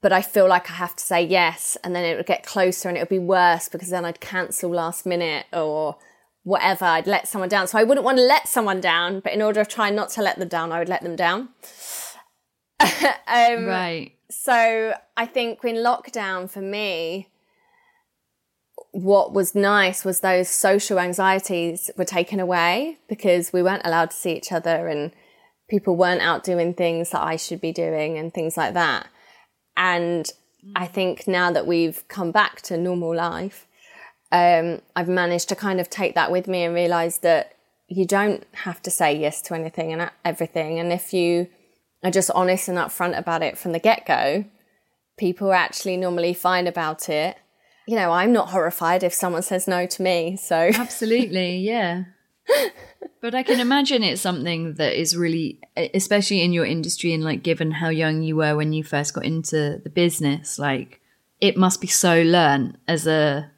But 0.00 0.12
I 0.12 0.20
feel 0.20 0.46
like 0.46 0.70
I 0.70 0.74
have 0.74 0.96
to 0.96 1.02
say 1.02 1.22
yes, 1.22 1.78
and 1.82 1.96
then 1.96 2.04
it 2.04 2.16
would 2.16 2.26
get 2.26 2.44
closer 2.44 2.88
and 2.88 2.98
it 2.98 3.00
would 3.00 3.08
be 3.08 3.18
worse 3.18 3.68
because 3.68 3.88
then 3.88 4.04
I'd 4.04 4.20
cancel 4.20 4.70
last 4.70 5.06
minute 5.06 5.46
or 5.52 5.96
whatever. 6.42 6.84
I'd 6.84 7.06
let 7.06 7.26
someone 7.26 7.48
down. 7.48 7.66
So 7.68 7.78
I 7.78 7.84
wouldn't 7.84 8.04
want 8.04 8.18
to 8.18 8.24
let 8.24 8.46
someone 8.46 8.80
down, 8.80 9.20
but 9.20 9.32
in 9.32 9.40
order 9.40 9.64
to 9.64 9.70
try 9.70 9.88
not 9.90 10.10
to 10.10 10.22
let 10.22 10.38
them 10.38 10.48
down, 10.48 10.72
I 10.72 10.78
would 10.78 10.90
let 10.90 11.02
them 11.02 11.16
down. 11.16 11.48
um, 12.80 13.64
right. 13.64 14.12
So 14.30 14.94
I 15.16 15.26
think 15.26 15.64
in 15.64 15.76
lockdown 15.76 16.50
for 16.50 16.60
me, 16.60 17.28
what 18.90 19.32
was 19.32 19.54
nice 19.54 20.04
was 20.04 20.20
those 20.20 20.48
social 20.48 20.98
anxieties 20.98 21.90
were 21.96 22.04
taken 22.04 22.40
away 22.40 22.98
because 23.08 23.52
we 23.52 23.62
weren't 23.62 23.86
allowed 23.86 24.10
to 24.10 24.16
see 24.16 24.32
each 24.32 24.52
other 24.52 24.86
and 24.88 25.12
people 25.68 25.96
weren't 25.96 26.22
out 26.22 26.44
doing 26.44 26.74
things 26.74 27.10
that 27.10 27.22
I 27.22 27.36
should 27.36 27.60
be 27.60 27.72
doing 27.72 28.18
and 28.18 28.32
things 28.32 28.56
like 28.56 28.74
that. 28.74 29.06
And 29.76 30.30
I 30.76 30.86
think 30.86 31.26
now 31.26 31.50
that 31.52 31.66
we've 31.66 32.06
come 32.08 32.30
back 32.30 32.60
to 32.62 32.76
normal 32.76 33.14
life, 33.14 33.66
um, 34.32 34.82
I've 34.96 35.08
managed 35.08 35.48
to 35.50 35.56
kind 35.56 35.80
of 35.80 35.90
take 35.90 36.14
that 36.14 36.30
with 36.30 36.48
me 36.48 36.64
and 36.64 36.74
realize 36.74 37.18
that 37.18 37.54
you 37.88 38.06
don't 38.06 38.44
have 38.52 38.82
to 38.82 38.90
say 38.90 39.16
yes 39.16 39.42
to 39.42 39.54
anything 39.54 39.92
and 39.92 40.10
everything. 40.24 40.78
And 40.78 40.92
if 40.92 41.12
you 41.12 41.48
are 42.02 42.10
just 42.10 42.30
honest 42.32 42.68
and 42.68 42.78
upfront 42.78 43.16
about 43.16 43.42
it 43.42 43.58
from 43.58 43.72
the 43.72 43.78
get 43.78 44.06
go, 44.06 44.44
people 45.18 45.50
are 45.50 45.54
actually 45.54 45.96
normally 45.96 46.34
fine 46.34 46.66
about 46.66 47.08
it. 47.08 47.36
You 47.86 47.96
know, 47.96 48.12
I'm 48.12 48.32
not 48.32 48.50
horrified 48.50 49.02
if 49.02 49.12
someone 49.12 49.42
says 49.42 49.68
no 49.68 49.86
to 49.86 50.02
me. 50.02 50.36
So, 50.36 50.56
absolutely, 50.74 51.58
yeah. 51.58 52.04
But 53.20 53.34
I 53.34 53.42
can 53.42 53.60
imagine 53.60 54.02
it's 54.02 54.20
something 54.20 54.74
that 54.74 54.98
is 54.98 55.16
really, 55.16 55.60
especially 55.76 56.42
in 56.42 56.52
your 56.52 56.66
industry 56.66 57.12
and 57.12 57.24
like 57.24 57.42
given 57.42 57.70
how 57.70 57.88
young 57.88 58.22
you 58.22 58.36
were 58.36 58.56
when 58.56 58.72
you 58.72 58.84
first 58.84 59.14
got 59.14 59.24
into 59.24 59.80
the 59.82 59.90
business, 59.90 60.58
like 60.58 61.00
it 61.40 61.56
must 61.56 61.80
be 61.80 61.86
so 61.86 62.22
learned 62.22 62.78
as 62.86 63.06
a 63.06 63.50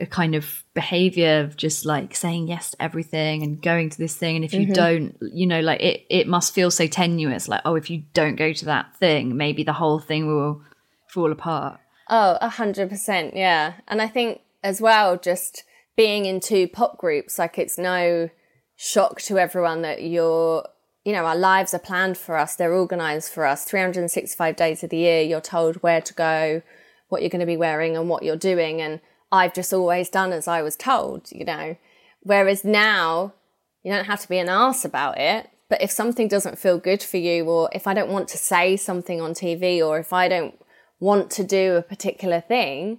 a 0.00 0.06
kind 0.06 0.34
of 0.34 0.64
behavior 0.72 1.40
of 1.40 1.58
just 1.58 1.84
like 1.84 2.16
saying 2.16 2.48
yes 2.48 2.70
to 2.70 2.82
everything 2.82 3.42
and 3.42 3.60
going 3.60 3.90
to 3.90 3.98
this 3.98 4.16
thing. 4.16 4.36
And 4.36 4.44
if 4.44 4.54
you 4.54 4.62
mm-hmm. 4.62 4.72
don't 4.72 5.16
you 5.20 5.46
know 5.46 5.60
like 5.60 5.80
it 5.82 6.06
it 6.08 6.26
must 6.26 6.54
feel 6.54 6.70
so 6.70 6.86
tenuous 6.86 7.48
like 7.48 7.60
oh 7.64 7.74
if 7.74 7.90
you 7.90 8.04
don't 8.14 8.36
go 8.36 8.52
to 8.52 8.64
that 8.64 8.96
thing 8.96 9.36
maybe 9.36 9.62
the 9.62 9.74
whole 9.74 9.98
thing 9.98 10.26
will 10.26 10.62
fall 11.06 11.30
apart. 11.30 11.78
Oh 12.08 12.38
a 12.40 12.48
hundred 12.48 12.88
percent 12.88 13.36
yeah. 13.36 13.74
And 13.86 14.00
i 14.00 14.08
think 14.08 14.40
as 14.62 14.80
well 14.80 15.18
just 15.18 15.64
being 16.00 16.24
in 16.24 16.40
two 16.40 16.66
pop 16.66 16.96
groups 16.96 17.38
like 17.38 17.58
it's 17.58 17.76
no 17.76 18.30
shock 18.76 19.20
to 19.20 19.38
everyone 19.38 19.82
that 19.82 20.02
you're 20.02 20.66
you 21.04 21.12
know 21.12 21.26
our 21.26 21.36
lives 21.36 21.74
are 21.74 21.78
planned 21.78 22.16
for 22.16 22.36
us 22.36 22.56
they're 22.56 22.72
organized 22.72 23.30
for 23.30 23.44
us 23.44 23.64
365 23.64 24.56
days 24.56 24.82
of 24.82 24.88
the 24.88 24.96
year 24.96 25.20
you're 25.20 25.40
told 25.40 25.76
where 25.76 26.00
to 26.00 26.14
go 26.14 26.62
what 27.10 27.20
you're 27.20 27.28
going 27.28 27.40
to 27.40 27.46
be 27.46 27.56
wearing 27.56 27.96
and 27.96 28.08
what 28.08 28.22
you're 28.22 28.36
doing 28.36 28.80
and 28.80 29.00
I've 29.32 29.54
just 29.54 29.72
always 29.72 30.08
done 30.08 30.32
as 30.32 30.48
I 30.48 30.62
was 30.62 30.76
told, 30.76 31.30
you 31.30 31.44
know. 31.44 31.76
Whereas 32.22 32.64
now, 32.64 33.34
you 33.82 33.92
don't 33.92 34.06
have 34.06 34.20
to 34.22 34.28
be 34.28 34.38
an 34.38 34.48
ass 34.48 34.84
about 34.84 35.18
it. 35.18 35.48
But 35.68 35.82
if 35.82 35.90
something 35.90 36.26
doesn't 36.26 36.58
feel 36.58 36.78
good 36.78 37.02
for 37.02 37.16
you, 37.16 37.44
or 37.44 37.70
if 37.72 37.86
I 37.86 37.94
don't 37.94 38.10
want 38.10 38.28
to 38.30 38.38
say 38.38 38.76
something 38.76 39.20
on 39.20 39.34
TV, 39.34 39.80
or 39.80 39.98
if 39.98 40.12
I 40.12 40.28
don't 40.28 40.60
want 40.98 41.30
to 41.32 41.44
do 41.44 41.76
a 41.76 41.82
particular 41.82 42.40
thing, 42.40 42.98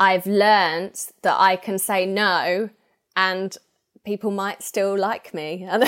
I've 0.00 0.26
learned 0.26 1.00
that 1.22 1.36
I 1.38 1.56
can 1.56 1.78
say 1.78 2.06
no 2.06 2.70
and 3.16 3.56
people 4.04 4.30
might 4.30 4.62
still 4.62 4.96
like 4.96 5.34
me. 5.34 5.66
And, 5.70 5.84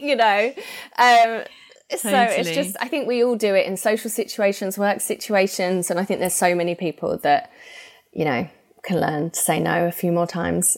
you 0.00 0.16
know, 0.16 0.52
um, 0.98 1.44
Totally. 1.88 2.12
So 2.12 2.40
it's 2.40 2.50
just, 2.50 2.76
I 2.80 2.88
think 2.88 3.06
we 3.06 3.22
all 3.22 3.36
do 3.36 3.54
it 3.54 3.66
in 3.66 3.76
social 3.76 4.10
situations, 4.10 4.76
work 4.76 5.00
situations. 5.00 5.88
And 5.88 6.00
I 6.00 6.04
think 6.04 6.18
there's 6.18 6.34
so 6.34 6.54
many 6.54 6.74
people 6.74 7.16
that, 7.18 7.52
you 8.12 8.24
know, 8.24 8.48
can 8.82 9.00
learn 9.00 9.30
to 9.30 9.38
say 9.38 9.60
no 9.60 9.86
a 9.86 9.92
few 9.92 10.10
more 10.10 10.26
times. 10.26 10.76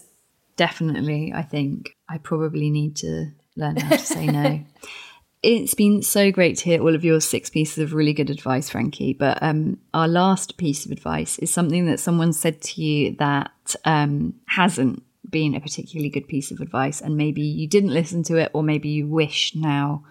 Definitely. 0.57 1.33
I 1.35 1.43
think 1.43 1.97
I 2.09 2.19
probably 2.19 2.69
need 2.69 2.97
to 2.97 3.31
learn 3.57 3.77
how 3.77 3.97
to 3.97 4.05
say 4.05 4.27
no. 4.27 4.61
It's 5.43 5.75
been 5.75 6.03
so 6.03 6.33
great 6.33 6.59
to 6.59 6.65
hear 6.65 6.81
all 6.81 6.95
of 6.95 7.05
your 7.05 7.21
six 7.21 7.49
pieces 7.49 7.79
of 7.79 7.95
really 7.95 8.13
good 8.13 8.31
advice, 8.31 8.71
Frankie. 8.71 9.13
But 9.13 9.41
um, 9.41 9.79
our 9.95 10.09
last 10.09 10.57
piece 10.57 10.85
of 10.85 10.91
advice 10.91 11.39
is 11.39 11.53
something 11.53 11.87
that 11.87 12.01
someone 12.01 12.33
said 12.33 12.61
to 12.63 12.83
you 12.83 13.15
that 13.19 13.77
um, 13.85 14.35
hasn't 14.47 15.03
been 15.31 15.55
a 15.55 15.61
particularly 15.61 16.09
good 16.09 16.27
piece 16.27 16.51
of 16.51 16.61
advice, 16.61 17.01
and 17.01 17.17
maybe 17.17 17.43
you 17.43 17.69
didn't 17.69 17.95
listen 17.95 18.23
to 18.25 18.37
it, 18.37 18.51
or 18.53 18.63
maybe 18.63 18.89
you 18.89 19.07
wish 19.07 19.55
now 19.55 20.05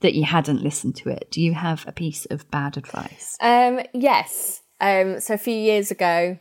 that 0.00 0.14
you 0.14 0.24
hadn't 0.24 0.62
listened 0.62 0.96
to 0.96 1.10
it. 1.10 1.28
Do 1.30 1.42
you 1.42 1.52
have 1.52 1.86
a 1.86 1.92
piece 1.92 2.24
of 2.26 2.50
bad 2.50 2.78
advice? 2.78 3.36
Um, 3.40 3.80
yes. 3.92 4.62
Um, 4.80 5.20
so 5.20 5.34
a 5.34 5.38
few 5.38 5.54
years 5.54 5.90
ago, 5.90 6.38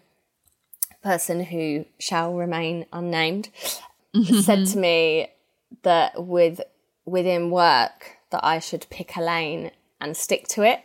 a 0.92 1.08
person 1.08 1.44
who 1.44 1.86
shall 2.00 2.34
remain 2.34 2.86
unnamed, 2.94 3.50
said 4.42 4.66
to 4.68 4.78
me 4.78 5.30
that 5.84 6.26
with 6.26 6.62
within 7.06 7.50
work 7.50 8.19
that 8.32 8.46
I 8.46 8.60
should 8.60 8.86
pick 8.90 9.16
a 9.16 9.22
lane 9.22 9.72
and 10.00 10.16
stick 10.16 10.48
to 10.50 10.64
it. 10.64 10.82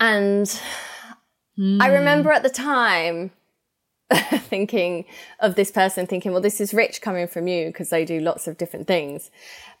And 0.00 0.46
mm. 1.58 1.80
I 1.80 1.88
remember 1.88 2.30
at 2.32 2.42
the 2.42 2.50
time 2.50 3.30
thinking 4.12 5.04
of 5.40 5.54
this 5.54 5.70
person 5.70 6.06
thinking, 6.06 6.32
well, 6.32 6.40
this 6.40 6.60
is 6.60 6.74
rich 6.74 7.00
coming 7.00 7.26
from 7.26 7.48
you 7.48 7.66
because 7.66 7.90
they 7.90 8.04
do 8.04 8.20
lots 8.20 8.46
of 8.46 8.58
different 8.58 8.86
things. 8.86 9.30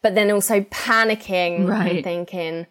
But 0.02 0.14
then 0.14 0.30
also 0.30 0.60
panicking 0.62 1.68
right. 1.68 1.96
and 1.96 2.04
thinking, 2.04 2.66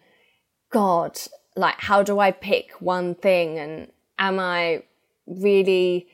God, 0.70 1.18
like, 1.56 1.80
how 1.80 2.02
do 2.02 2.18
I 2.18 2.30
pick 2.30 2.72
one 2.80 3.14
thing? 3.14 3.58
And 3.58 3.92
am 4.18 4.38
I 4.38 4.82
really 5.26 6.08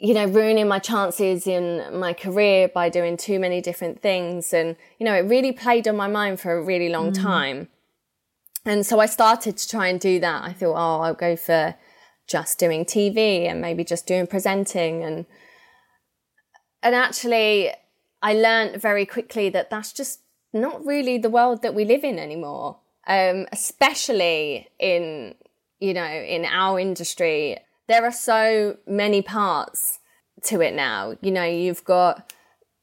you 0.00 0.14
know, 0.14 0.26
ruining 0.26 0.68
my 0.68 0.78
chances 0.78 1.46
in 1.46 1.98
my 1.98 2.12
career 2.12 2.68
by 2.68 2.88
doing 2.88 3.16
too 3.16 3.38
many 3.38 3.60
different 3.60 4.00
things. 4.00 4.52
And, 4.52 4.76
you 4.98 5.04
know, 5.04 5.14
it 5.14 5.22
really 5.22 5.52
played 5.52 5.88
on 5.88 5.96
my 5.96 6.06
mind 6.06 6.40
for 6.40 6.52
a 6.52 6.62
really 6.62 6.88
long 6.88 7.12
mm. 7.12 7.20
time. 7.20 7.68
And 8.64 8.86
so 8.86 9.00
I 9.00 9.06
started 9.06 9.56
to 9.56 9.68
try 9.68 9.88
and 9.88 9.98
do 9.98 10.20
that. 10.20 10.44
I 10.44 10.52
thought, 10.52 10.76
oh, 10.76 11.00
I'll 11.00 11.14
go 11.14 11.36
for 11.36 11.74
just 12.26 12.58
doing 12.58 12.84
TV 12.84 13.48
and 13.48 13.60
maybe 13.60 13.82
just 13.82 14.06
doing 14.06 14.26
presenting. 14.26 15.02
And, 15.02 15.26
and 16.82 16.94
actually, 16.94 17.70
I 18.22 18.34
learned 18.34 18.80
very 18.80 19.06
quickly 19.06 19.48
that 19.50 19.70
that's 19.70 19.92
just 19.92 20.20
not 20.52 20.84
really 20.84 21.18
the 21.18 21.30
world 21.30 21.62
that 21.62 21.74
we 21.74 21.84
live 21.84 22.04
in 22.04 22.18
anymore. 22.18 22.78
Um, 23.06 23.46
especially 23.52 24.68
in, 24.78 25.34
you 25.80 25.94
know, 25.94 26.04
in 26.04 26.44
our 26.44 26.78
industry 26.78 27.58
there 27.88 28.04
are 28.04 28.12
so 28.12 28.76
many 28.86 29.22
parts 29.22 29.98
to 30.44 30.60
it 30.60 30.74
now. 30.74 31.16
You 31.20 31.30
know, 31.30 31.44
you've 31.44 31.84
got 31.84 32.32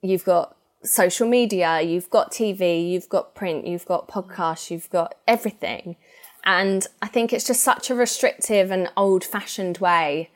you've 0.01 0.25
got 0.25 0.55
social 0.83 1.27
media, 1.27 1.81
you've 1.81 2.09
got 2.09 2.31
TV, 2.31 2.91
you've 2.91 3.09
got 3.09 3.35
print, 3.35 3.65
you've 3.65 3.85
got 3.85 4.07
podcasts, 4.07 4.69
you've 4.69 4.89
got 4.89 5.15
everything. 5.27 5.95
And 6.43 6.85
I 7.01 7.07
think 7.07 7.33
it's 7.33 7.45
just 7.45 7.63
such 7.63 7.89
a 7.89 7.95
restrictive 7.95 8.69
and 8.69 8.89
old 8.95 9.23
fashioned 9.23 9.79
way 9.79 10.29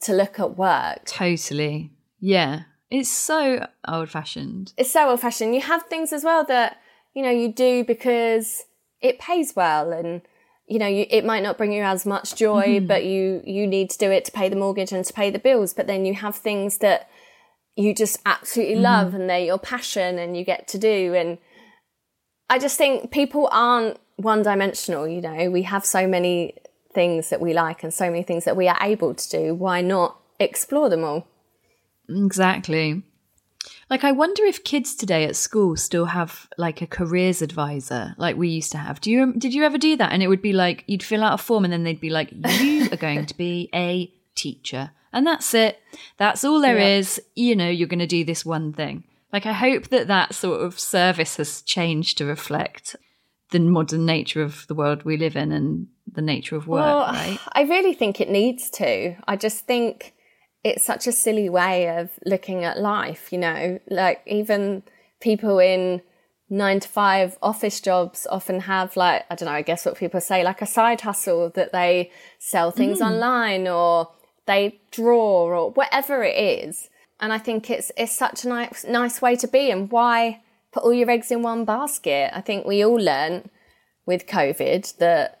to 0.00 0.12
look 0.12 0.40
at 0.40 0.56
work. 0.56 1.04
Totally. 1.06 1.92
Yeah. 2.18 2.62
It's 2.90 3.08
so 3.08 3.66
old 3.86 4.10
fashioned. 4.10 4.72
It's 4.76 4.92
so 4.92 5.10
old 5.10 5.20
fashioned. 5.20 5.54
You 5.54 5.60
have 5.60 5.84
things 5.84 6.12
as 6.12 6.24
well 6.24 6.44
that, 6.46 6.78
you 7.14 7.22
know, 7.22 7.30
you 7.30 7.52
do 7.52 7.84
because 7.84 8.64
it 9.00 9.18
pays 9.18 9.54
well 9.54 9.92
and 9.92 10.22
you 10.66 10.78
know, 10.78 10.86
you, 10.86 11.06
it 11.10 11.24
might 11.24 11.42
not 11.42 11.58
bring 11.58 11.72
you 11.72 11.82
as 11.82 12.06
much 12.06 12.36
joy, 12.36 12.66
mm-hmm. 12.66 12.86
but 12.86 13.04
you, 13.04 13.42
you 13.44 13.66
need 13.66 13.90
to 13.90 13.98
do 13.98 14.10
it 14.10 14.24
to 14.24 14.32
pay 14.32 14.48
the 14.48 14.56
mortgage 14.56 14.92
and 14.92 15.04
to 15.04 15.12
pay 15.12 15.30
the 15.30 15.38
bills. 15.38 15.74
But 15.74 15.86
then 15.86 16.04
you 16.04 16.14
have 16.14 16.36
things 16.36 16.78
that 16.78 17.08
you 17.76 17.94
just 17.94 18.18
absolutely 18.24 18.76
mm-hmm. 18.76 18.84
love 18.84 19.14
and 19.14 19.28
they're 19.28 19.40
your 19.40 19.58
passion 19.58 20.18
and 20.18 20.36
you 20.36 20.44
get 20.44 20.66
to 20.68 20.78
do. 20.78 21.14
And 21.14 21.38
I 22.48 22.58
just 22.58 22.78
think 22.78 23.10
people 23.10 23.48
aren't 23.52 23.98
one 24.16 24.42
dimensional, 24.42 25.08
you 25.08 25.20
know, 25.20 25.50
we 25.50 25.62
have 25.62 25.84
so 25.84 26.06
many 26.06 26.54
things 26.94 27.30
that 27.30 27.40
we 27.40 27.52
like 27.52 27.82
and 27.82 27.92
so 27.92 28.06
many 28.06 28.22
things 28.22 28.44
that 28.44 28.56
we 28.56 28.68
are 28.68 28.78
able 28.80 29.14
to 29.14 29.28
do. 29.28 29.54
Why 29.54 29.80
not 29.80 30.18
explore 30.38 30.88
them 30.88 31.04
all? 31.04 31.26
Exactly. 32.08 33.02
Like, 33.90 34.04
I 34.04 34.12
wonder 34.12 34.44
if 34.44 34.64
kids 34.64 34.94
today 34.94 35.24
at 35.24 35.36
school 35.36 35.76
still 35.76 36.06
have 36.06 36.48
like 36.58 36.82
a 36.82 36.86
careers 36.86 37.42
advisor, 37.42 38.14
like 38.18 38.36
we 38.36 38.48
used 38.48 38.72
to 38.72 38.78
have. 38.78 39.00
Do 39.00 39.10
you 39.10 39.32
did 39.34 39.54
you 39.54 39.64
ever 39.64 39.78
do 39.78 39.96
that? 39.96 40.12
And 40.12 40.22
it 40.22 40.28
would 40.28 40.42
be 40.42 40.52
like 40.52 40.84
you'd 40.86 41.02
fill 41.02 41.22
out 41.24 41.34
a 41.34 41.42
form, 41.42 41.64
and 41.64 41.72
then 41.72 41.84
they'd 41.84 42.00
be 42.00 42.10
like, 42.10 42.30
"You 42.32 42.88
are 42.92 42.96
going 42.96 43.26
to 43.26 43.36
be 43.36 43.70
a 43.74 44.12
teacher, 44.34 44.90
and 45.12 45.26
that's 45.26 45.54
it. 45.54 45.78
That's 46.16 46.44
all 46.44 46.60
there 46.60 46.78
yeah. 46.78 46.98
is. 46.98 47.20
You 47.34 47.56
know, 47.56 47.68
you're 47.68 47.88
going 47.88 47.98
to 47.98 48.06
do 48.06 48.24
this 48.24 48.44
one 48.44 48.72
thing." 48.72 49.04
Like, 49.32 49.46
I 49.46 49.52
hope 49.52 49.88
that 49.88 50.06
that 50.06 50.34
sort 50.34 50.60
of 50.62 50.78
service 50.78 51.38
has 51.38 51.60
changed 51.62 52.18
to 52.18 52.24
reflect 52.24 52.94
the 53.50 53.58
modern 53.58 54.06
nature 54.06 54.42
of 54.42 54.66
the 54.68 54.74
world 54.74 55.02
we 55.02 55.16
live 55.16 55.36
in 55.36 55.52
and 55.52 55.88
the 56.12 56.22
nature 56.22 56.56
of 56.56 56.66
work. 56.66 56.84
Well, 56.84 56.98
right? 57.00 57.38
I 57.52 57.62
really 57.62 57.94
think 57.94 58.20
it 58.20 58.30
needs 58.30 58.70
to. 58.70 59.16
I 59.26 59.36
just 59.36 59.66
think 59.66 60.13
it's 60.64 60.82
such 60.82 61.06
a 61.06 61.12
silly 61.12 61.48
way 61.48 61.96
of 61.98 62.10
looking 62.24 62.64
at 62.64 62.80
life, 62.80 63.32
you 63.32 63.38
know, 63.38 63.78
like 63.88 64.22
even 64.26 64.82
people 65.20 65.58
in 65.58 66.00
nine 66.48 66.80
to 66.80 66.88
five 66.88 67.36
office 67.42 67.80
jobs 67.80 68.26
often 68.30 68.60
have 68.60 68.96
like 68.96 69.24
I 69.30 69.34
don't 69.34 69.46
know, 69.46 69.54
I 69.54 69.62
guess 69.62 69.84
what 69.84 69.96
people 69.96 70.20
say, 70.20 70.42
like 70.42 70.62
a 70.62 70.66
side 70.66 71.02
hustle 71.02 71.50
that 71.50 71.72
they 71.72 72.10
sell 72.38 72.70
things 72.70 73.00
mm. 73.00 73.06
online 73.06 73.68
or 73.68 74.08
they 74.46 74.80
draw 74.90 75.44
or 75.44 75.70
whatever 75.70 76.22
it 76.22 76.36
is. 76.36 76.88
And 77.20 77.32
I 77.32 77.38
think 77.38 77.70
it's 77.70 77.92
it's 77.96 78.16
such 78.16 78.44
a 78.44 78.48
nice 78.48 78.84
nice 78.84 79.20
way 79.20 79.36
to 79.36 79.46
be 79.46 79.70
and 79.70 79.90
why 79.90 80.42
put 80.72 80.82
all 80.82 80.94
your 80.94 81.10
eggs 81.10 81.30
in 81.30 81.42
one 81.42 81.64
basket. 81.64 82.30
I 82.36 82.40
think 82.40 82.66
we 82.66 82.84
all 82.84 82.96
learned 82.96 83.50
with 84.06 84.26
COVID 84.26 84.96
that, 84.96 85.40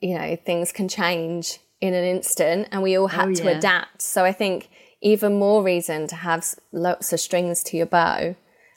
you 0.00 0.16
know, 0.16 0.36
things 0.36 0.72
can 0.72 0.88
change 0.88 1.58
in 1.84 1.92
an 1.92 2.04
instant 2.04 2.66
and 2.72 2.82
we 2.82 2.96
all 2.96 3.08
had 3.08 3.28
oh, 3.28 3.34
to 3.34 3.48
adapt. 3.48 4.00
So 4.00 4.24
I 4.24 4.32
think 4.32 4.70
even 5.02 5.38
more 5.38 5.62
reason 5.62 6.06
to 6.06 6.16
have 6.16 6.46
lots 6.72 7.12
of 7.12 7.20
strings 7.20 7.62
to 7.64 7.76
your 7.76 7.84
bow 7.84 8.34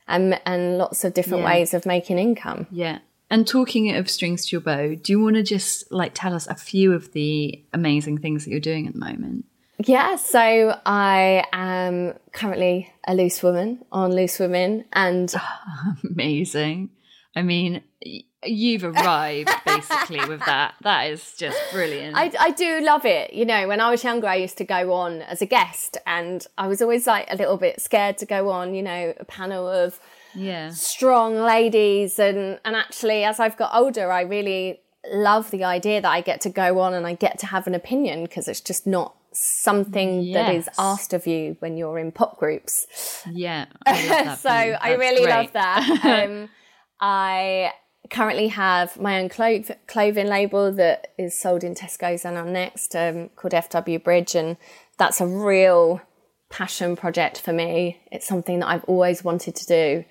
and, 0.09 0.41
and 0.45 0.77
lots 0.77 1.05
of 1.05 1.13
different 1.13 1.43
yeah. 1.43 1.49
ways 1.53 1.73
of 1.73 1.85
making 1.85 2.19
income. 2.19 2.67
Yeah. 2.69 2.99
And 3.29 3.47
talking 3.47 3.95
of 3.95 4.09
strings 4.09 4.45
to 4.47 4.57
your 4.57 4.61
bow, 4.61 4.95
do 4.95 5.13
you 5.13 5.21
want 5.21 5.37
to 5.37 5.43
just 5.43 5.89
like 5.89 6.11
tell 6.13 6.33
us 6.33 6.47
a 6.47 6.55
few 6.55 6.91
of 6.91 7.13
the 7.13 7.63
amazing 7.73 8.17
things 8.17 8.43
that 8.43 8.51
you're 8.51 8.59
doing 8.59 8.87
at 8.87 8.93
the 8.93 8.99
moment? 8.99 9.45
Yeah, 9.85 10.17
so 10.17 10.77
I 10.85 11.45
am 11.53 12.13
currently 12.33 12.91
a 13.07 13.15
loose 13.15 13.41
woman 13.41 13.85
on 13.89 14.13
Loose 14.13 14.39
Women 14.39 14.83
and 14.91 15.33
amazing. 16.03 16.89
I 17.35 17.43
mean, 17.43 17.83
you've 18.01 18.83
arrived 18.83 19.49
basically 19.65 20.23
with 20.25 20.45
that. 20.45 20.75
That 20.81 21.09
is 21.09 21.33
just 21.37 21.57
brilliant. 21.71 22.15
I, 22.15 22.31
I 22.39 22.51
do 22.51 22.81
love 22.81 23.05
it. 23.05 23.33
You 23.33 23.45
know, 23.45 23.67
when 23.67 23.81
I 23.81 23.89
was 23.89 24.03
younger, 24.03 24.27
I 24.27 24.35
used 24.35 24.57
to 24.59 24.63
go 24.63 24.93
on 24.93 25.21
as 25.23 25.41
a 25.41 25.45
guest, 25.45 25.97
and 26.05 26.45
I 26.57 26.67
was 26.67 26.81
always 26.81 27.07
like 27.07 27.27
a 27.31 27.35
little 27.35 27.57
bit 27.57 27.81
scared 27.81 28.17
to 28.19 28.25
go 28.25 28.49
on. 28.49 28.73
You 28.73 28.83
know, 28.83 29.13
a 29.19 29.25
panel 29.25 29.67
of 29.67 29.99
yeah 30.35 30.69
strong 30.69 31.35
ladies, 31.35 32.19
and 32.19 32.59
and 32.63 32.75
actually, 32.75 33.23
as 33.23 33.39
I've 33.39 33.57
got 33.57 33.71
older, 33.73 34.11
I 34.11 34.21
really 34.21 34.81
love 35.11 35.51
the 35.51 35.63
idea 35.63 36.01
that 36.01 36.11
I 36.11 36.21
get 36.21 36.41
to 36.41 36.49
go 36.49 36.79
on 36.79 36.93
and 36.93 37.07
I 37.07 37.13
get 37.13 37.39
to 37.39 37.45
have 37.45 37.65
an 37.65 37.73
opinion 37.73 38.23
because 38.23 38.47
it's 38.47 38.59
just 38.59 38.85
not 38.85 39.15
something 39.31 40.21
yes. 40.21 40.35
that 40.35 40.55
is 40.55 40.69
asked 40.77 41.13
of 41.13 41.27
you 41.27 41.55
when 41.59 41.77
you're 41.77 41.97
in 41.97 42.11
pop 42.11 42.37
groups. 42.37 43.23
Yeah. 43.31 43.67
I 43.85 44.35
so 44.39 44.49
I 44.49 44.95
really 44.95 45.23
great. 45.23 45.29
love 45.29 45.53
that. 45.53 46.27
Um, 46.27 46.49
I 46.99 47.71
currently 48.09 48.49
have 48.49 48.99
my 48.99 49.19
own 49.19 49.29
clo- 49.29 49.63
clothing 49.87 50.27
label 50.27 50.71
that 50.73 51.13
is 51.17 51.39
sold 51.39 51.63
in 51.63 51.75
Tesco's 51.75 52.25
and 52.25 52.37
on 52.37 52.53
Next 52.53 52.95
um, 52.95 53.29
called 53.35 53.53
FW 53.53 54.03
Bridge, 54.03 54.35
and 54.35 54.57
that's 54.97 55.21
a 55.21 55.27
real 55.27 56.01
passion 56.49 56.95
project 56.95 57.41
for 57.41 57.53
me. 57.53 57.99
It's 58.11 58.27
something 58.27 58.59
that 58.59 58.67
I've 58.67 58.83
always 58.85 59.23
wanted 59.23 59.55
to 59.55 59.65
do, 59.65 60.05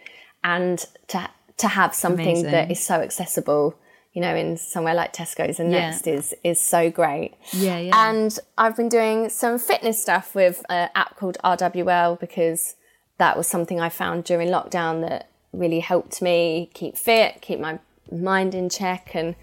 and 0.45 0.85
to 1.09 1.29
to 1.59 1.69
have 1.69 1.95
something 1.95 2.27
Amazing. 2.27 2.51
that 2.51 2.71
is 2.71 2.85
so 2.85 2.97
accessible. 2.97 3.77
You 4.13 4.23
know, 4.23 4.35
in 4.35 4.57
somewhere 4.57 4.95
like 4.95 5.13
Tesco's 5.13 5.61
and 5.61 5.71
yeah. 5.71 5.91
Next 5.91 6.07
is 6.07 6.35
is 6.43 6.61
so 6.61 6.91
great. 6.91 7.35
Yeah, 7.53 7.79
yeah. 7.79 8.11
And 8.11 8.39
I've 8.57 8.77
been 8.77 8.89
doing 8.89 9.29
some 9.29 9.59
fitness 9.59 10.01
stuff 10.01 10.35
with 10.35 10.65
an 10.71 10.89
app 10.95 11.17
called 11.17 11.37
RWL 11.45 12.19
because 12.19 12.77
that 13.19 13.37
was 13.37 13.47
something 13.47 13.79
I 13.79 13.91
found 13.91 14.25
during 14.25 14.49
lockdown 14.49 15.07
that 15.07 15.31
really 15.53 15.81
helped 15.81 16.23
me 16.23 16.71
keep 16.75 16.97
fit, 16.97 17.41
keep 17.41 17.61
my 17.61 17.79
mind 18.13 18.55
in 18.55 18.69
check, 18.69 19.15
and 19.15 19.35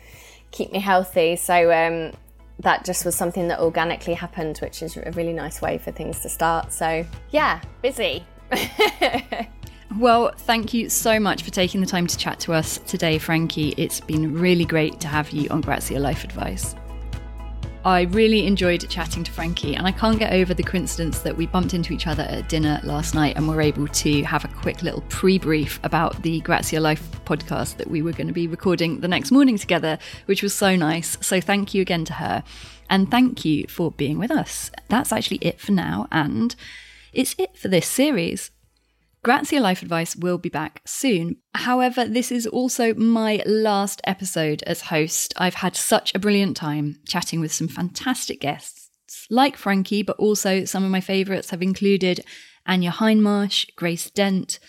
keep 0.51 0.71
me 0.71 0.79
healthy. 0.79 1.35
So 1.35 1.71
um, 1.71 2.13
that 2.59 2.85
just 2.85 3.05
was 3.05 3.15
something 3.15 3.47
that 3.47 3.59
organically 3.59 4.13
happened, 4.13 4.57
which 4.59 4.81
is 4.81 4.97
a 4.97 5.11
really 5.11 5.33
nice 5.33 5.61
way 5.61 5.77
for 5.77 5.91
things 5.91 6.19
to 6.21 6.29
start. 6.29 6.73
So 6.73 7.05
yeah, 7.31 7.61
busy. 7.81 8.25
Well, 9.99 10.33
thank 10.35 10.73
you 10.73 10.89
so 10.89 11.19
much 11.19 11.43
for 11.43 11.51
taking 11.51 11.79
the 11.79 11.85
time 11.87 12.07
to 12.07 12.17
chat 12.17 12.39
to 12.41 12.53
us 12.53 12.79
today, 12.79 13.19
Frankie. 13.19 13.75
It's 13.77 13.99
been 13.99 14.33
really 14.33 14.65
great 14.65 14.99
to 15.01 15.07
have 15.07 15.29
you 15.29 15.47
on 15.49 15.61
Grazia 15.61 15.99
Life 15.99 16.23
Advice. 16.23 16.75
I 17.85 18.03
really 18.03 18.47
enjoyed 18.47 18.89
chatting 18.89 19.25
to 19.25 19.31
Frankie, 19.31 19.75
and 19.75 19.85
I 19.85 19.91
can't 19.91 20.17
get 20.17 20.31
over 20.31 20.53
the 20.53 20.63
coincidence 20.63 21.19
that 21.19 21.35
we 21.35 21.47
bumped 21.47 21.73
into 21.73 21.91
each 21.91 22.07
other 22.07 22.23
at 22.23 22.47
dinner 22.47 22.79
last 22.85 23.13
night 23.13 23.35
and 23.35 23.45
were 23.45 23.59
able 23.59 23.89
to 23.89 24.23
have 24.23 24.45
a 24.45 24.47
quick 24.47 24.83
little 24.83 25.01
pre 25.09 25.37
brief 25.37 25.81
about 25.83 26.23
the 26.23 26.39
Grazia 26.41 26.79
Life 26.79 27.11
podcast 27.25 27.75
that 27.77 27.89
we 27.89 28.01
were 28.01 28.13
going 28.13 28.27
to 28.27 28.33
be 28.33 28.47
recording 28.47 29.01
the 29.01 29.09
next 29.09 29.31
morning 29.31 29.57
together, 29.57 29.99
which 30.27 30.41
was 30.41 30.53
so 30.53 30.77
nice. 30.77 31.17
So, 31.19 31.41
thank 31.41 31.73
you 31.73 31.81
again 31.81 32.05
to 32.05 32.13
her, 32.13 32.45
and 32.89 33.11
thank 33.11 33.43
you 33.43 33.67
for 33.67 33.91
being 33.91 34.17
with 34.17 34.31
us. 34.31 34.71
That's 34.87 35.11
actually 35.11 35.39
it 35.41 35.59
for 35.59 35.73
now, 35.73 36.07
and 36.09 36.55
it's 37.11 37.35
it 37.37 37.57
for 37.57 37.67
this 37.67 37.85
series. 37.85 38.49
Grazia 39.23 39.61
Life 39.61 39.81
Advice 39.81 40.17
will 40.17 40.37
be 40.37 40.49
back 40.49 40.81
soon. 40.85 41.37
However, 41.55 42.05
this 42.05 42.29
is 42.29 42.45
also 42.45 42.93
my 42.93 43.41
last 43.45 44.01
episode 44.03 44.63
as 44.63 44.81
host. 44.81 45.33
I've 45.37 45.53
had 45.55 45.77
such 45.77 46.13
a 46.13 46.19
brilliant 46.19 46.57
time 46.57 46.97
chatting 47.07 47.39
with 47.39 47.53
some 47.53 47.69
fantastic 47.69 48.41
guests, 48.41 48.89
like 49.29 49.55
Frankie, 49.55 50.03
but 50.03 50.17
also 50.17 50.65
some 50.65 50.83
of 50.83 50.91
my 50.91 50.99
favourites 50.99 51.51
have 51.51 51.61
included 51.61 52.19
Anya 52.67 52.91
Hindmarch, 52.91 53.73
Grace 53.77 54.09
Dent, 54.09 54.59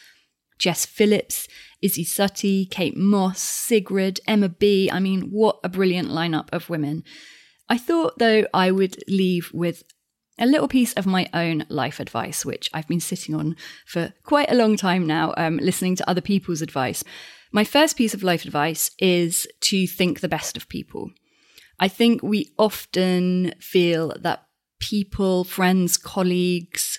Jess 0.56 0.86
Phillips, 0.86 1.48
Izzy 1.82 2.04
Sutty, 2.04 2.64
Kate 2.64 2.96
Moss, 2.96 3.42
Sigrid, 3.42 4.20
Emma 4.28 4.48
B. 4.48 4.88
I 4.88 5.00
mean, 5.00 5.30
what 5.32 5.58
a 5.64 5.68
brilliant 5.68 6.10
lineup 6.10 6.48
of 6.52 6.70
women. 6.70 7.02
I 7.68 7.76
thought, 7.76 8.18
though, 8.20 8.46
I 8.54 8.70
would 8.70 9.02
leave 9.08 9.50
with 9.52 9.82
a 10.38 10.47
little 10.47 10.68
piece 10.68 10.92
of 10.94 11.07
my 11.07 11.29
own 11.33 11.64
life 11.68 12.01
advice, 12.01 12.44
which 12.44 12.68
I've 12.73 12.88
been 12.88 13.01
sitting 13.01 13.35
on 13.35 13.57
for 13.87 14.12
quite 14.25 14.51
a 14.51 14.57
long 14.57 14.77
time 14.77 15.07
now, 15.07 15.33
um, 15.37 15.59
listening 15.59 15.97
to 15.97 16.11
other 16.11 16.20
people's 16.20 16.62
advice. 16.62 17.05
My 17.53 17.64
first 17.64 17.97
piece 17.97 18.14
of 18.14 18.23
life 18.23 18.44
advice 18.44 18.90
is 18.99 19.47
to 19.61 19.87
think 19.87 20.20
the 20.20 20.29
best 20.29 20.57
of 20.57 20.68
people. 20.68 21.11
I 21.79 21.88
think 21.88 22.23
we 22.23 22.53
often 22.59 23.55
feel 23.61 24.12
that 24.20 24.47
people, 24.81 25.44
friends, 25.44 25.97
colleagues, 25.97 26.99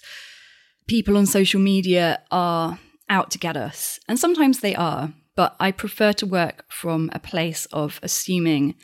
people 0.88 1.17
on 1.17 1.26
social 1.26 1.60
media 1.60 2.21
are 2.32 2.80
out 3.10 3.32
to 3.32 3.38
get 3.38 3.58
us. 3.58 4.00
And 4.08 4.19
sometimes 4.19 4.60
they 4.60 4.76
are, 4.76 5.13
but 5.36 5.56
I 5.60 5.71
prefer 5.71 6.13
to 6.13 6.26
work 6.26 6.65
from 6.69 7.10
a 7.13 7.19
place 7.19 7.65
of 7.71 8.00
assuming 8.02 8.76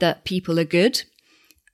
that 0.00 0.24
people 0.24 0.58
are 0.58 0.64
good 0.64 1.02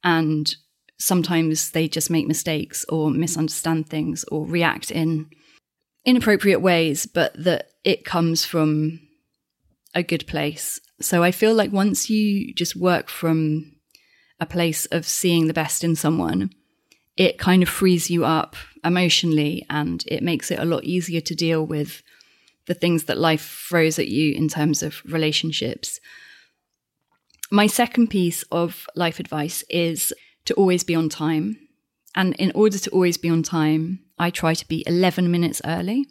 and 0.03 0.55
sometimes 0.99 1.71
they 1.71 1.89
just 1.89 2.11
make 2.11 2.27
mistakes 2.27 2.85
or 2.89 3.11
misunderstand 3.11 3.89
things 3.89 4.25
or 4.31 4.47
react 4.47 4.91
in 4.91 5.31
inappropriate 6.05 6.61
ways, 6.61 7.07
but 7.07 7.33
that 7.43 7.71
it 7.85 8.05
comes 8.05 8.45
from 8.45 9.01
a 9.95 10.03
good 10.03 10.27
place. 10.27 10.81
So 11.01 11.23
I 11.23 11.31
feel 11.31 11.55
like 11.55 11.73
once 11.73 12.11
you 12.11 12.53
just 12.55 12.77
work 12.77 13.09
from 13.09 13.77
a 14.41 14.47
place 14.47 14.87
of 14.87 15.07
seeing 15.07 15.47
the 15.47 15.55
best 15.55 15.85
in 15.85 15.97
someone, 15.97 16.51
it 17.17 17.39
kind 17.39 17.63
of 17.63 17.69
frees 17.69 18.11
you 18.11 18.25
up 18.25 18.57
emotionally 18.85 19.65
and 19.71 20.05
it 20.09 20.23
makes 20.23 20.51
it 20.51 20.59
a 20.59 20.65
lot 20.65 20.85
easier 20.85 21.21
to 21.21 21.35
deal 21.35 21.65
with 21.65 22.03
the 22.67 22.75
things 22.75 23.05
that 23.05 23.19
life 23.19 23.67
throws 23.69 23.99
at 23.99 24.09
you 24.09 24.35
in 24.35 24.49
terms 24.49 24.83
of 24.83 25.03
relationships. 25.05 26.01
My 27.51 27.67
second 27.67 28.09
piece 28.09 28.43
of 28.51 28.87
life 28.97 29.21
advice 29.21 29.63
is 29.69 30.13
to 30.47 30.55
always 30.55 30.85
be 30.85 30.95
on 30.95 31.09
time. 31.09 31.59
And 32.15 32.35
in 32.37 32.53
order 32.55 32.79
to 32.79 32.91
always 32.91 33.17
be 33.17 33.29
on 33.29 33.43
time, 33.43 34.01
I 34.19 34.31
try 34.31 34.55
to 34.55 34.69
be 34.69 34.85
11 34.87 35.31
minutes 35.31 35.61
early. 35.65 36.07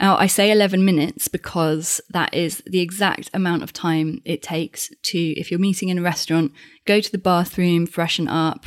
Now, 0.00 0.16
I 0.16 0.26
say 0.26 0.50
11 0.50 0.84
minutes 0.84 1.28
because 1.28 2.00
that 2.10 2.34
is 2.34 2.62
the 2.66 2.80
exact 2.80 3.30
amount 3.34 3.62
of 3.62 3.72
time 3.72 4.20
it 4.24 4.42
takes 4.42 4.90
to, 5.02 5.18
if 5.18 5.50
you're 5.50 5.60
meeting 5.60 5.90
in 5.90 5.98
a 5.98 6.02
restaurant, 6.02 6.52
go 6.86 7.00
to 7.00 7.12
the 7.12 7.18
bathroom, 7.18 7.86
freshen 7.86 8.26
up, 8.26 8.66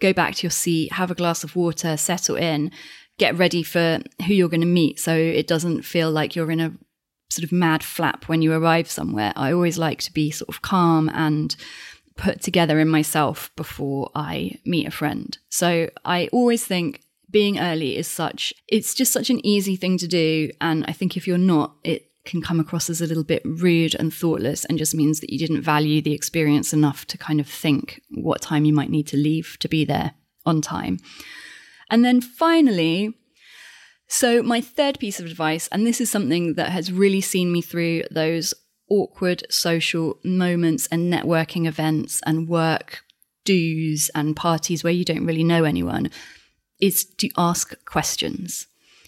go 0.00 0.12
back 0.12 0.36
to 0.36 0.44
your 0.44 0.50
seat, 0.50 0.92
have 0.92 1.10
a 1.10 1.14
glass 1.14 1.44
of 1.44 1.56
water, 1.56 1.96
settle 1.96 2.36
in, 2.36 2.70
get 3.18 3.36
ready 3.36 3.62
for 3.62 4.00
who 4.26 4.34
you're 4.34 4.48
going 4.48 4.60
to 4.60 4.66
meet 4.66 4.98
so 4.98 5.14
it 5.14 5.46
doesn't 5.46 5.82
feel 5.82 6.10
like 6.10 6.34
you're 6.34 6.50
in 6.50 6.60
a 6.60 6.72
sort 7.30 7.44
of 7.44 7.52
mad 7.52 7.82
flap 7.82 8.28
when 8.28 8.42
you 8.42 8.52
arrive 8.52 8.90
somewhere. 8.90 9.32
I 9.36 9.52
always 9.52 9.76
like 9.76 10.00
to 10.02 10.12
be 10.12 10.30
sort 10.30 10.48
of 10.48 10.62
calm 10.62 11.10
and 11.12 11.54
put 12.16 12.40
together 12.40 12.78
in 12.78 12.88
myself 12.88 13.50
before 13.56 14.10
I 14.14 14.58
meet 14.64 14.86
a 14.86 14.92
friend. 14.92 15.36
So 15.48 15.90
I 16.04 16.28
always 16.32 16.64
think 16.64 17.00
being 17.30 17.58
early 17.58 17.96
is 17.96 18.06
such, 18.06 18.54
it's 18.68 18.94
just 18.94 19.12
such 19.12 19.30
an 19.30 19.44
easy 19.44 19.76
thing 19.76 19.98
to 19.98 20.06
do. 20.06 20.50
And 20.60 20.84
I 20.86 20.92
think 20.92 21.16
if 21.16 21.26
you're 21.26 21.38
not, 21.38 21.74
it 21.82 22.10
can 22.24 22.40
come 22.40 22.60
across 22.60 22.88
as 22.88 23.00
a 23.00 23.06
little 23.06 23.24
bit 23.24 23.42
rude 23.44 23.94
and 23.96 24.14
thoughtless 24.14 24.64
and 24.64 24.78
just 24.78 24.94
means 24.94 25.20
that 25.20 25.30
you 25.30 25.38
didn't 25.38 25.62
value 25.62 26.00
the 26.00 26.14
experience 26.14 26.72
enough 26.72 27.06
to 27.06 27.18
kind 27.18 27.40
of 27.40 27.48
think 27.48 28.00
what 28.10 28.40
time 28.40 28.64
you 28.64 28.72
might 28.72 28.90
need 28.90 29.06
to 29.08 29.16
leave 29.16 29.56
to 29.60 29.68
be 29.68 29.84
there 29.84 30.12
on 30.46 30.60
time. 30.60 30.98
And 31.90 32.04
then 32.04 32.20
finally, 32.20 33.14
so 34.06 34.42
my 34.42 34.60
third 34.60 34.98
piece 34.98 35.18
of 35.20 35.26
advice, 35.26 35.68
and 35.68 35.86
this 35.86 36.00
is 36.00 36.10
something 36.10 36.54
that 36.54 36.70
has 36.70 36.92
really 36.92 37.20
seen 37.20 37.52
me 37.52 37.60
through 37.60 38.04
those 38.10 38.54
awkward 38.90 39.44
social 39.50 40.18
moments 40.24 40.86
and 40.88 41.12
networking 41.12 41.66
events 41.66 42.20
and 42.26 42.48
work 42.48 43.04
do's 43.44 44.10
and 44.14 44.36
parties 44.36 44.82
where 44.82 44.92
you 44.92 45.04
don't 45.04 45.26
really 45.26 45.44
know 45.44 45.64
anyone 45.64 46.10
is 46.80 47.04
to 47.04 47.28
ask 47.36 47.74
questions. 47.84 48.66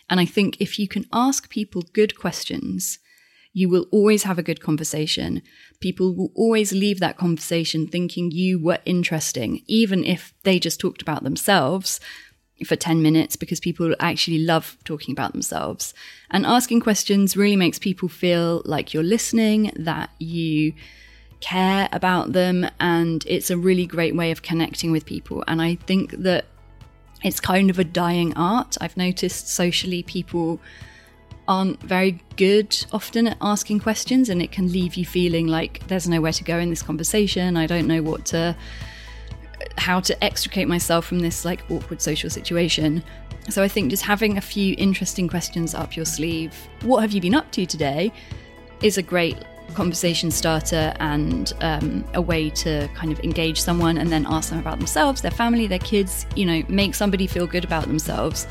And 0.09 0.21
I 0.21 0.25
think 0.25 0.61
if 0.61 0.79
you 0.79 0.87
can 0.87 1.05
ask 1.13 1.51
people 1.51 1.83
good 1.93 2.19
questions, 2.19 2.99
you 3.53 3.69
will 3.69 3.87
always 3.91 4.25
have 4.25 4.39
a 4.39 4.43
good 4.43 4.61
conversation. 4.61 5.43
People 5.81 6.15
will 6.15 6.31
always 6.35 6.73
leave 6.73 7.01
that 7.01 7.17
conversation 7.17 7.87
thinking 7.87 8.31
you 8.31 8.63
were 8.63 8.79
interesting, 8.85 9.63
even 9.67 10.05
if 10.05 10.35
they 10.43 10.59
just 10.59 10.79
talked 10.79 11.03
about 11.03 11.25
themselves 11.25 11.99
for 12.65 12.77
10 12.77 13.03
minutes 13.03 13.37
because 13.37 13.61
people 13.61 13.95
actually 14.01 14.39
love 14.39 14.79
talking 14.85 15.13
about 15.13 15.33
themselves. 15.33 15.93
And 16.31 16.47
asking 16.47 16.81
questions 16.81 17.37
really 17.37 17.57
makes 17.57 17.79
people 17.79 18.09
feel 18.09 18.63
like 18.65 18.95
you're 18.95 19.03
listening, 19.03 19.73
that 19.77 20.11
you 20.19 20.73
care 21.41 21.89
about 21.93 22.33
them, 22.33 22.67
and 22.81 23.25
it's 23.27 23.51
a 23.51 23.59
really 23.59 23.87
great 23.87 24.17
way 24.17 24.31
of 24.31 24.43
connecting 24.43 24.91
with 24.91 25.05
people. 25.05 25.45
And 25.47 25.61
I 25.61 25.75
think 25.75 26.13
that 26.13 26.47
it's 27.23 27.41
kind 27.41 27.71
of 27.71 27.79
a 27.79 27.85
dying 27.85 28.33
art. 28.37 28.77
I've 28.81 28.97
noticed 28.97 29.49
socially 29.49 30.03
people 30.03 30.61
aren't 31.49 31.81
very 31.81 32.21
good 32.37 32.77
often 32.93 33.29
at 33.29 33.37
asking 33.41 33.81
questions, 33.81 34.29
and 34.29 34.41
it 34.41 34.51
can 34.51 34.73
leave 34.73 34.95
you 34.95 35.05
feeling 35.05 35.47
like 35.47 35.87
there's 35.89 36.09
nowhere 36.09 36.33
to 36.33 36.45
go 36.45 36.59
in 36.59 36.71
this 36.71 36.83
conversation. 36.83 37.57
I 37.57 37.67
don't 37.67 37.87
know 37.87 38.03
what 38.03 38.25
to 38.27 38.57
how 39.79 40.01
to 40.01 40.25
extricate 40.25 40.69
myself 40.69 41.07
from 41.07 41.21
this 41.21 41.45
like 41.45 41.69
awkward 41.71 42.01
social 42.01 42.31
situation. 42.31 43.03
So 43.49 43.63
I 43.63 43.69
think 43.69 43.91
just 43.91 44.03
having 44.03 44.37
a 44.37 44.41
few 44.41 44.75
interesting 44.77 45.29
questions 45.29 45.75
up 45.75 45.97
your 45.97 46.05
sleeve, 46.05 46.55
what 46.83 47.01
have 47.01 47.13
you 47.13 47.21
been 47.21 47.35
up 47.35 47.51
to 47.53 47.65
today, 47.65 48.13
is 48.83 48.99
a 48.99 49.03
great 49.03 49.37
conversation 49.75 50.31
starter 50.31 50.95
and 51.01 51.53
um, 51.61 52.05
a 52.15 52.21
way 52.21 52.51
to 52.51 52.89
kind 52.95 53.13
of 53.13 53.21
engage 53.21 53.61
someone 53.61 53.99
and 53.99 54.11
then 54.11 54.27
ask 54.29 54.51
them 54.51 54.59
about 54.59 54.79
themselves, 54.79 55.23
their 55.23 55.31
family, 55.31 55.67
their 55.67 55.79
kids, 55.79 56.27
you 56.35 56.45
know, 56.45 56.63
make 56.69 56.95
somebody 56.95 57.27
feel 57.27 57.47
good 57.47 57.65
about 57.65 57.87
themselves. 57.87 58.47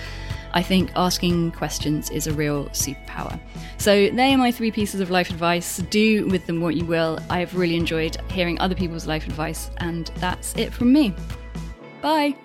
I 0.55 0.63
think 0.63 0.91
asking 0.95 1.51
questions 1.51 2.09
is 2.09 2.27
a 2.27 2.33
real 2.33 2.65
superpower. 2.69 3.39
So, 3.77 4.09
they 4.09 4.33
are 4.33 4.37
my 4.37 4.51
three 4.51 4.71
pieces 4.71 5.01
of 5.01 5.11
life 5.11 5.29
advice. 5.29 5.77
Do 5.89 6.25
with 6.27 6.47
them 6.47 6.61
what 6.61 6.75
you 6.75 6.85
will. 6.85 7.19
I've 7.29 7.55
really 7.55 7.75
enjoyed 7.75 8.17
hearing 8.31 8.59
other 8.59 8.75
people's 8.75 9.05
life 9.05 9.27
advice, 9.27 9.69
and 9.77 10.07
that's 10.15 10.55
it 10.55 10.73
from 10.73 10.93
me. 10.93 11.13
Bye. 12.01 12.35